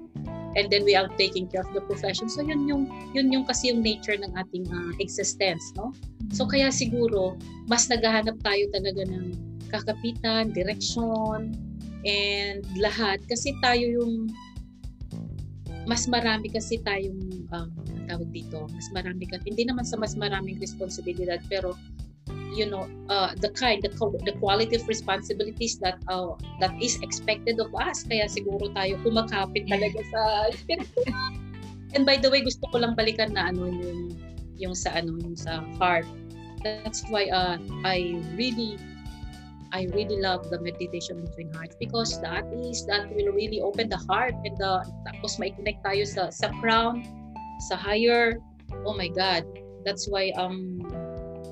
And 0.59 0.66
then 0.66 0.82
we 0.82 0.98
are 0.98 1.07
taking 1.14 1.46
care 1.46 1.62
of 1.62 1.70
the 1.70 1.82
profession. 1.86 2.26
So 2.26 2.42
yun 2.42 2.66
yung 2.66 2.90
yun 3.14 3.30
yung 3.30 3.46
kasi 3.46 3.70
yung 3.70 3.86
nature 3.86 4.18
ng 4.18 4.34
ating 4.34 4.66
uh, 4.66 4.92
existence, 4.98 5.62
no? 5.78 5.94
So 6.34 6.46
kaya 6.46 6.74
siguro 6.74 7.38
mas 7.70 7.86
naghahanap 7.86 8.38
tayo 8.42 8.64
talaga 8.74 9.07
ng 9.07 9.34
kakapitan, 9.70 10.51
direksyon, 10.51 11.55
and 12.03 12.66
lahat 12.74 13.22
kasi 13.30 13.55
tayo 13.62 14.03
yung 14.03 14.26
mas 15.88 16.07
marami 16.07 16.53
kasi 16.53 16.78
tayong 16.82 17.46
um, 17.51 17.70
tawag 18.07 18.30
dito, 18.30 18.68
mas 18.70 18.86
marami 18.92 19.24
kasi 19.26 19.55
hindi 19.55 19.64
naman 19.64 19.86
sa 19.86 19.96
mas 19.96 20.14
maraming 20.18 20.59
responsibilidad 20.61 21.40
pero 21.48 21.74
you 22.55 22.66
know 22.66 22.89
uh, 23.09 23.35
the 23.39 23.51
kind 23.55 23.83
the, 23.83 23.91
the 24.24 24.35
quality 24.39 24.76
of 24.76 24.87
responsibilities 24.89 25.78
that 25.78 25.99
uh, 26.09 26.35
that 26.59 26.74
is 26.83 26.99
expected 27.03 27.61
of 27.61 27.70
us. 27.74 28.03
Kaya 28.05 28.26
siguro 28.26 28.70
tayo 28.74 28.99
kumakapit 29.07 29.66
talaga 29.70 30.01
sa 30.11 30.22
and 31.95 32.03
by 32.07 32.16
the 32.16 32.31
way 32.31 32.43
gusto 32.43 32.62
ko 32.70 32.83
lang 32.83 32.95
balikan 32.95 33.35
na 33.35 33.51
ano 33.51 33.66
yung 33.66 34.14
yung 34.61 34.74
sa 34.74 34.93
ano 34.95 35.16
yung 35.22 35.37
sa 35.37 35.64
heart. 35.81 36.07
That's 36.61 37.01
why 37.09 37.33
uh, 37.33 37.57
I 37.89 38.20
really 38.37 38.76
I 39.72 39.87
really 39.95 40.18
love 40.20 40.51
the 40.51 40.61
meditation 40.61 41.24
between 41.24 41.55
hearts 41.55 41.76
because 41.78 42.20
that 42.20 42.45
is 42.53 42.85
that 42.87 43.09
will 43.14 43.33
really 43.33 43.62
open 43.62 43.89
the 43.89 44.03
heart 44.11 44.35
and 44.45 44.55
the 44.59 44.85
tapos 45.07 45.39
mai-connect 45.39 45.81
tayo 45.87 46.03
sa 46.05 46.28
sa 46.28 46.51
crown 46.59 47.07
sa 47.70 47.78
higher. 47.78 48.37
Oh 48.85 48.95
my 48.95 49.09
god. 49.09 49.47
That's 49.87 50.11
why 50.11 50.35
um 50.37 50.80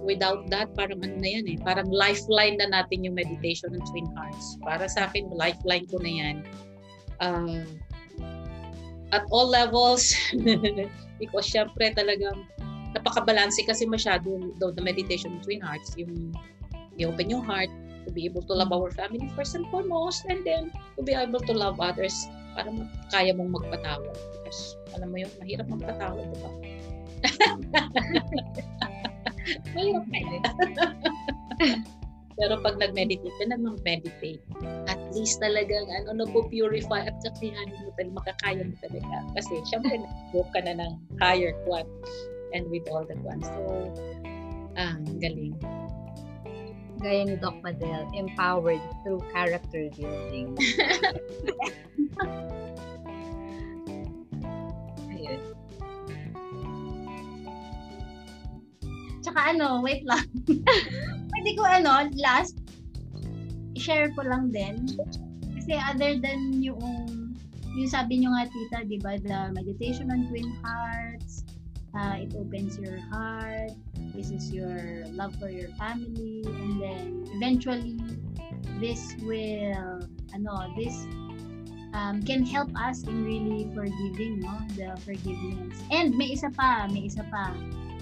without 0.09 0.49
that, 0.49 0.73
parang 0.73 1.05
ano 1.05 1.21
na 1.21 1.29
yan 1.29 1.45
eh, 1.53 1.59
parang 1.61 1.93
lifeline 1.93 2.57
na 2.57 2.73
natin 2.73 3.05
yung 3.05 3.13
meditation 3.13 3.77
ng 3.77 3.85
Twin 3.93 4.09
Hearts. 4.17 4.57
Para 4.65 4.89
sa 4.89 5.05
akin, 5.05 5.29
lifeline 5.37 5.85
ko 5.85 6.01
na 6.01 6.09
yan. 6.09 6.37
Uh, 7.21 7.69
at 9.13 9.29
all 9.29 9.53
levels, 9.53 10.17
because 11.21 11.45
syempre 11.45 11.93
talagang 11.93 12.49
napakabalanse 12.97 13.61
kasi 13.69 13.85
masyado 13.85 14.49
daw 14.57 14.73
the 14.73 14.81
meditation 14.81 15.37
ng 15.37 15.43
Twin 15.45 15.61
Hearts, 15.61 15.93
yung 16.01 16.33
i-open 16.97 17.29
yung 17.29 17.45
heart, 17.45 17.69
to 18.09 18.11
be 18.11 18.25
able 18.25 18.41
to 18.49 18.57
love 18.57 18.73
our 18.73 18.89
family 18.89 19.29
first 19.37 19.53
and 19.53 19.69
foremost, 19.69 20.25
and 20.33 20.41
then 20.49 20.73
to 20.97 21.05
be 21.05 21.13
able 21.13 21.45
to 21.45 21.53
love 21.53 21.77
others 21.77 22.17
para 22.57 22.73
kaya 23.13 23.37
mong 23.37 23.53
magpatawad. 23.53 24.17
Because 24.41 24.81
alam 24.97 25.13
mo 25.13 25.21
yung 25.21 25.33
mahirap 25.37 25.69
magpatawad, 25.69 26.25
di 26.33 26.39
ba? 26.41 26.51
Mahirap 29.75 30.07
eh. 30.19 30.41
Pero 32.39 32.55
pag 32.63 32.79
nag-meditate 32.79 33.35
ka 33.35 33.45
na 33.51 33.59
mag-meditate, 33.59 34.39
at 34.87 35.01
least 35.11 35.43
talagang 35.43 35.91
ano, 35.91 36.23
nag-purify 36.23 37.11
at 37.11 37.19
kakayanin 37.27 37.75
mo 37.83 37.91
talaga, 37.99 38.15
makakaya 38.15 38.63
mo 38.63 38.77
talaga. 38.79 39.17
Kasi 39.35 39.59
syempre, 39.67 39.99
nag 40.07 40.47
ka 40.55 40.61
na 40.63 40.79
ng 40.79 40.93
higher 41.19 41.51
one 41.67 41.91
and 42.55 42.71
with 42.71 42.87
all 42.95 43.03
that 43.03 43.19
one. 43.27 43.43
So, 43.43 43.91
ah, 44.79 44.95
galing. 45.19 45.59
Gaya 47.03 47.27
ni 47.27 47.35
Doc 47.39 47.59
Madel, 47.63 48.07
empowered 48.15 48.83
through 49.03 49.23
character 49.35 49.91
building. 49.99 50.55
Tsaka 59.21 59.55
ano, 59.55 59.83
wait 59.83 60.07
lang. 60.07 60.25
Pwede 61.33 61.51
ko 61.59 61.63
ano, 61.67 62.11
last, 62.19 62.59
share 63.79 64.11
ko 64.15 64.27
lang 64.27 64.51
din. 64.51 64.87
Kasi 65.55 65.75
other 65.79 66.19
than 66.19 66.63
yung, 66.63 67.35
yung 67.75 67.91
sabi 67.91 68.23
nyo 68.23 68.35
nga 68.35 68.51
tita, 68.51 68.79
di 68.87 68.99
ba, 68.99 69.19
the 69.19 69.55
meditation 69.55 70.11
on 70.11 70.27
twin 70.31 70.49
hearts, 70.63 71.47
uh, 71.95 72.19
it 72.19 72.35
opens 72.35 72.79
your 72.79 72.99
heart, 73.11 73.75
this 74.15 74.31
is 74.31 74.51
your 74.51 75.07
love 75.15 75.35
for 75.39 75.51
your 75.51 75.71
family, 75.79 76.43
and 76.47 76.83
then 76.83 77.27
eventually, 77.39 77.99
this 78.83 79.15
will, 79.23 80.03
ano, 80.35 80.53
this 80.75 81.07
um, 81.95 82.23
can 82.23 82.45
help 82.45 82.71
us 82.77 83.03
in 83.05 83.25
really 83.25 83.71
forgiving, 83.75 84.41
no? 84.41 84.55
The 84.77 84.95
forgiveness. 85.03 85.83
And 85.91 86.15
may 86.17 86.37
isa 86.37 86.51
pa, 86.53 86.87
may 86.91 87.09
isa 87.09 87.25
pa 87.33 87.55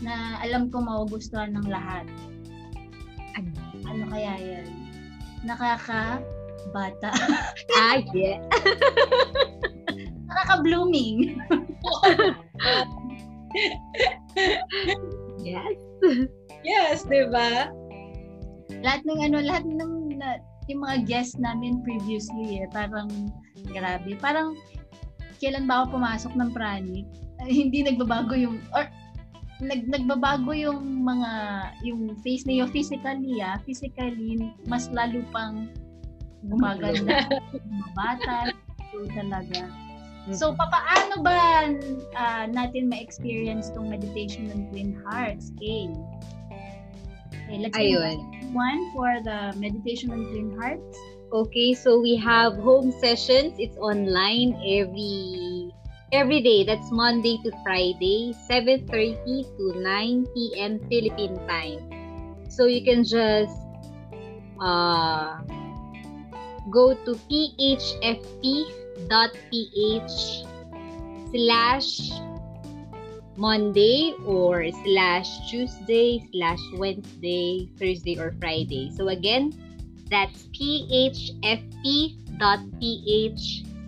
na 0.04 0.40
alam 0.44 0.68
ko 0.68 0.80
magugustuhan 0.82 1.56
ng 1.56 1.66
lahat. 1.68 2.04
Ano, 3.36 3.50
ano 3.88 4.02
kaya 4.12 4.32
yan? 4.40 4.66
Nakaka 5.44 6.20
bata. 6.74 7.10
ah, 7.80 8.00
yeah. 8.12 8.40
Nakaka-blooming. 10.28 11.38
yes. 15.46 15.76
Yes, 16.66 17.06
di 17.06 17.24
ba? 17.30 17.70
Lahat 18.82 19.00
ng 19.06 19.20
ano, 19.22 19.38
lahat 19.40 19.64
ng 19.64 20.18
na, 20.18 20.42
yung 20.66 20.82
mga 20.82 21.06
guests 21.06 21.38
namin 21.38 21.78
previously 21.86 22.58
eh, 22.58 22.66
parang 22.74 23.30
grabe. 23.70 24.18
Parang 24.18 24.58
kailan 25.38 25.70
ba 25.70 25.84
ako 25.84 26.00
pumasok 26.00 26.32
ng 26.34 26.50
pranik, 26.50 27.06
hindi 27.46 27.86
nagbabago 27.86 28.34
yung, 28.34 28.58
or 28.74 28.88
nag 29.60 29.88
nagbabago 29.88 30.52
yung 30.52 31.00
mga 31.00 31.30
yung 31.80 32.12
face 32.20 32.44
niyo 32.44 32.68
physically 32.68 33.40
ah. 33.40 33.56
Physically 33.64 34.52
mas 34.68 34.92
lalo 34.92 35.24
pang 35.32 35.72
gumaganda 36.44 37.24
mga 37.64 37.88
bata. 37.96 38.36
So 38.92 39.04
talaga. 39.16 39.62
So 40.34 40.50
mm-hmm. 40.50 40.58
papaano 40.58 41.14
ba 41.22 41.70
uh, 42.18 42.44
natin 42.50 42.90
ma-experience 42.90 43.70
tong 43.72 43.86
meditation 43.86 44.50
ng 44.50 44.60
twin 44.74 44.90
hearts 45.06 45.54
okay 45.54 45.86
okay 47.46 47.58
let's 47.62 47.78
Ayun. 47.78 48.26
one 48.50 48.80
for 48.90 49.22
the 49.22 49.54
meditation 49.56 50.10
ng 50.10 50.26
twin 50.34 50.50
hearts. 50.58 50.98
Okay 51.32 51.72
so 51.72 51.96
we 52.02 52.18
have 52.18 52.58
home 52.60 52.92
sessions. 53.00 53.56
It's 53.56 53.78
online 53.78 54.58
every 54.66 55.55
every 56.12 56.40
day. 56.40 56.64
That's 56.64 56.90
Monday 56.90 57.38
to 57.44 57.50
Friday, 57.62 58.34
7.30 58.48 59.56
to 59.56 59.80
9 59.80 60.26
p.m. 60.34 60.80
Philippine 60.88 61.36
time. 61.46 61.90
So 62.48 62.66
you 62.66 62.82
can 62.84 63.04
just 63.04 63.58
uh, 64.60 65.42
go 66.70 66.94
to 66.94 67.12
phfp.ph 67.30 67.66
slash 71.30 72.10
Monday 73.36 74.14
or 74.24 74.64
slash 74.84 75.50
Tuesday 75.50 76.24
slash 76.32 76.60
Wednesday, 76.74 77.68
Thursday, 77.78 78.18
or 78.18 78.34
Friday. 78.40 78.90
So 78.96 79.08
again, 79.08 79.52
that's 80.08 80.48
phfp.ph 80.56 81.66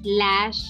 slash 0.02 0.60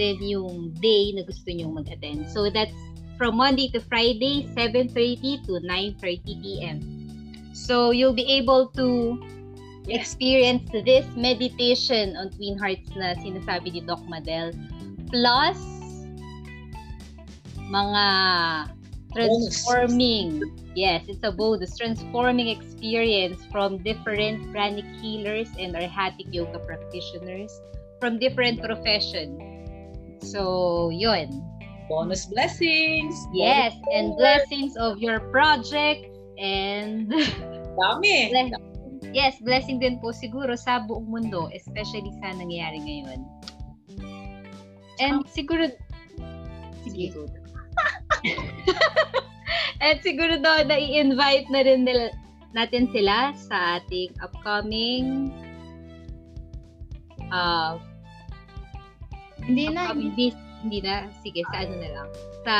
then 0.00 0.16
yung 0.24 0.72
day 0.80 1.12
na 1.12 1.28
gusto 1.28 1.52
nyong 1.52 1.76
mag-attend. 1.76 2.32
So 2.32 2.48
that's 2.48 2.72
from 3.20 3.36
Monday 3.36 3.68
to 3.76 3.84
Friday, 3.84 4.48
7.30 4.56 5.44
to 5.44 5.60
9.30 5.60 6.40
p.m. 6.40 6.78
So 7.52 7.92
you'll 7.92 8.16
be 8.16 8.24
able 8.40 8.72
to 8.80 9.20
experience 9.92 10.64
this 10.72 11.04
meditation 11.12 12.16
on 12.16 12.32
Twin 12.32 12.56
Hearts 12.56 12.88
na 12.96 13.12
sinasabi 13.20 13.76
ni 13.76 13.80
Doc 13.84 14.00
Madel. 14.08 14.56
Plus, 15.12 15.60
mga 17.68 18.06
transforming, 19.12 20.40
yes, 20.72 21.04
it's 21.04 21.20
a 21.26 21.34
bonus, 21.34 21.76
transforming 21.76 22.48
experience 22.48 23.44
from 23.52 23.82
different 23.84 24.48
pranic 24.48 24.86
healers 25.02 25.52
and 25.60 25.76
arhatic 25.76 26.24
yoga 26.32 26.62
practitioners 26.64 27.52
from 28.00 28.16
different 28.16 28.62
professions 28.64 29.49
So, 30.20 30.90
yun. 30.92 31.42
Bonus 31.88 32.26
blessings. 32.30 33.16
Yes, 33.34 33.74
bonus 33.74 33.88
and 33.96 34.06
blessings 34.16 34.76
of 34.78 35.02
your 35.02 35.18
project 35.34 36.06
and 36.38 37.10
dami. 37.80 38.30
yes, 39.10 39.42
blessing 39.42 39.82
din 39.82 39.98
po 39.98 40.14
siguro 40.14 40.54
sa 40.54 40.86
buong 40.86 41.10
mundo, 41.10 41.50
especially 41.50 42.14
sa 42.22 42.30
nangyayari 42.36 42.78
ngayon. 42.78 43.20
And 45.02 45.26
siguro 45.26 45.72
sige. 46.86 47.10
And 49.80 49.96
siguro 50.04 50.36
daw 50.36 50.60
na 50.68 50.76
i-invite 50.76 51.48
na 51.48 51.64
rin 51.64 51.88
nila, 51.88 52.12
natin 52.52 52.92
sila 52.92 53.32
sa 53.34 53.80
ating 53.80 54.12
upcoming 54.20 55.32
uh, 57.32 57.80
hindi 59.44 59.70
na. 59.72 59.92
Hindi, 59.92 60.32
Hindi 60.60 60.84
na? 60.84 61.08
Sige, 61.24 61.40
sa 61.48 61.64
ano 61.64 61.74
na 61.80 61.88
lang. 61.88 62.08
Sa, 62.44 62.54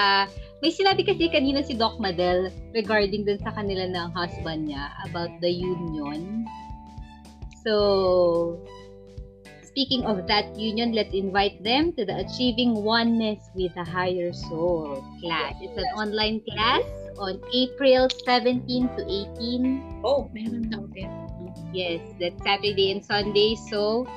may 0.64 0.72
sinabi 0.72 1.04
kasi 1.04 1.28
kanina 1.28 1.60
si 1.60 1.76
Doc 1.76 2.00
Madel 2.00 2.48
regarding 2.72 3.28
dun 3.28 3.40
sa 3.40 3.52
kanila 3.52 3.84
ng 3.84 4.08
husband 4.16 4.72
niya 4.72 4.88
about 5.04 5.28
the 5.44 5.52
union. 5.52 6.48
So, 7.60 8.56
speaking 9.60 10.08
of 10.08 10.24
that 10.32 10.56
union, 10.56 10.96
let's 10.96 11.12
invite 11.12 11.60
them 11.60 11.92
to 12.00 12.08
the 12.08 12.24
Achieving 12.24 12.80
Oneness 12.80 13.52
with 13.52 13.76
a 13.76 13.84
Higher 13.84 14.32
Soul 14.32 15.04
class. 15.20 15.60
It's 15.60 15.76
an 15.76 15.90
online 15.92 16.40
class 16.48 16.84
on 17.20 17.36
April 17.52 18.08
17 18.24 18.64
to 18.96 19.02
18. 19.36 20.00
Oh, 20.00 20.32
meron 20.32 20.72
daw 20.72 20.88
din. 20.96 21.12
Yes, 21.76 22.00
that's 22.16 22.40
Saturday 22.40 22.96
and 22.96 23.04
Sunday. 23.04 23.60
So, 23.68 24.08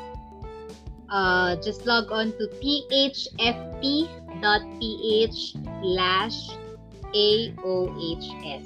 uh, 1.13 1.55
just 1.61 1.85
log 1.85 2.11
on 2.11 2.33
to 2.41 2.49
thfp.ph 2.57 3.77
slash 5.53 6.37
AOHS. 7.13 8.65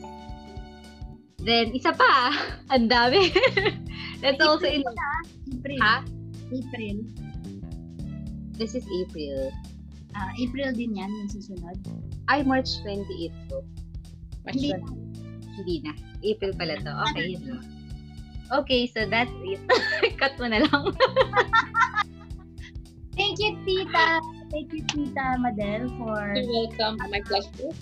Then, 1.43 1.75
isa 1.75 1.91
pa, 1.91 2.33
ang 2.73 2.87
dami. 2.87 3.29
That's 4.23 4.41
also 4.41 4.65
in... 4.65 4.81
April. 5.51 5.79
Ha? 5.83 6.01
April. 6.49 6.97
This 8.57 8.73
is 8.73 8.87
April. 8.89 9.51
Ah, 10.17 10.33
April 10.41 10.73
din 10.73 10.97
yan, 10.97 11.11
yung 11.13 11.29
susunod. 11.29 11.77
Ay, 12.31 12.41
March 12.41 12.81
28 12.81 13.29
to. 13.53 13.61
Much 14.47 14.57
Hindi. 14.57 14.73
better. 14.73 14.95
Hindi 15.61 15.75
na. 15.85 15.93
April 16.25 16.51
pala 16.57 16.75
to. 16.81 16.91
Okay. 17.11 17.37
Okay, 18.47 18.87
so 18.87 19.05
that's 19.05 19.31
it. 19.43 19.59
Cut 20.19 20.33
mo 20.39 20.47
na 20.47 20.63
lang. 20.65 20.83
Thank 23.17 23.41
you, 23.41 23.57
Tita. 23.65 24.21
Thank 24.53 24.71
you, 24.71 24.81
Tita 24.87 25.35
Madel, 25.41 25.89
for 25.99 26.37
You're 26.37 26.47
welcome. 26.69 27.01
My 27.09 27.19
pleasure. 27.25 27.73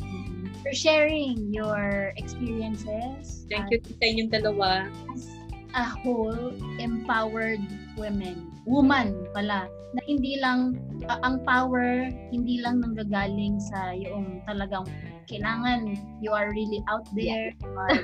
for 0.66 0.74
sharing 0.74 1.54
your 1.54 2.10
experiences 2.18 3.46
Thank 3.46 3.70
you 3.70 3.78
sa 3.86 4.02
inyong 4.02 4.34
dalawa. 4.34 4.90
as 5.14 5.30
a 5.78 5.86
whole 5.86 6.56
empowered 6.82 7.62
women. 8.00 8.50
Woman 8.66 9.14
pala. 9.36 9.70
Na 9.94 10.02
hindi 10.10 10.42
lang, 10.42 10.80
ah, 11.06 11.22
ang 11.22 11.46
power, 11.46 12.10
hindi 12.34 12.60
lang 12.66 12.82
nanggagaling 12.82 13.62
sa 13.62 13.94
yung 13.94 14.42
talagang 14.50 14.90
kailangan 15.30 15.94
you 16.18 16.34
are 16.34 16.50
really 16.50 16.82
out 16.90 17.06
there, 17.14 17.54
you 17.62 17.72
are, 17.78 18.02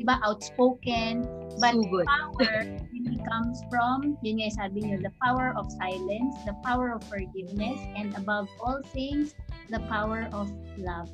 di 0.00 0.08
ba, 0.08 0.16
outspoken, 0.24 1.28
but 1.60 1.76
Sugod. 1.76 2.08
power 2.08 2.48
really 2.88 3.20
comes 3.28 3.60
from, 3.68 4.16
yun 4.24 4.40
nga 4.40 4.48
sabi 4.56 4.80
niyo, 4.80 4.96
the 5.04 5.12
power 5.20 5.52
of 5.60 5.68
silence, 5.76 6.40
the 6.48 6.56
power 6.64 6.88
of 6.96 7.04
forgiveness, 7.04 7.76
and 8.00 8.16
above 8.16 8.48
all 8.64 8.80
things, 8.96 9.36
the 9.68 9.76
power 9.92 10.24
of 10.32 10.48
love. 10.80 11.12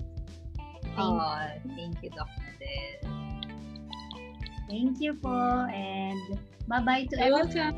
Thank, 0.55 1.03
Oh, 1.03 1.19
thank 1.75 1.99
you, 1.99 2.15
Doc 2.15 2.31
Madel. 2.39 3.03
thank 4.71 5.03
you 5.03 5.19
po, 5.19 5.67
and 5.67 6.39
bye-bye 6.71 7.11
to 7.11 7.15
You're 7.19 7.43
everyone. 7.43 7.51
welcome. 7.51 7.75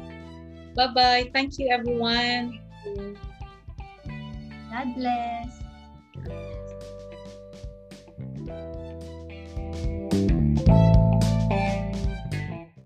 Bye-bye. 0.76 1.32
Thank 1.32 1.56
you, 1.56 1.72
everyone. 1.72 2.61
God 4.68 4.88
bless. 4.92 5.48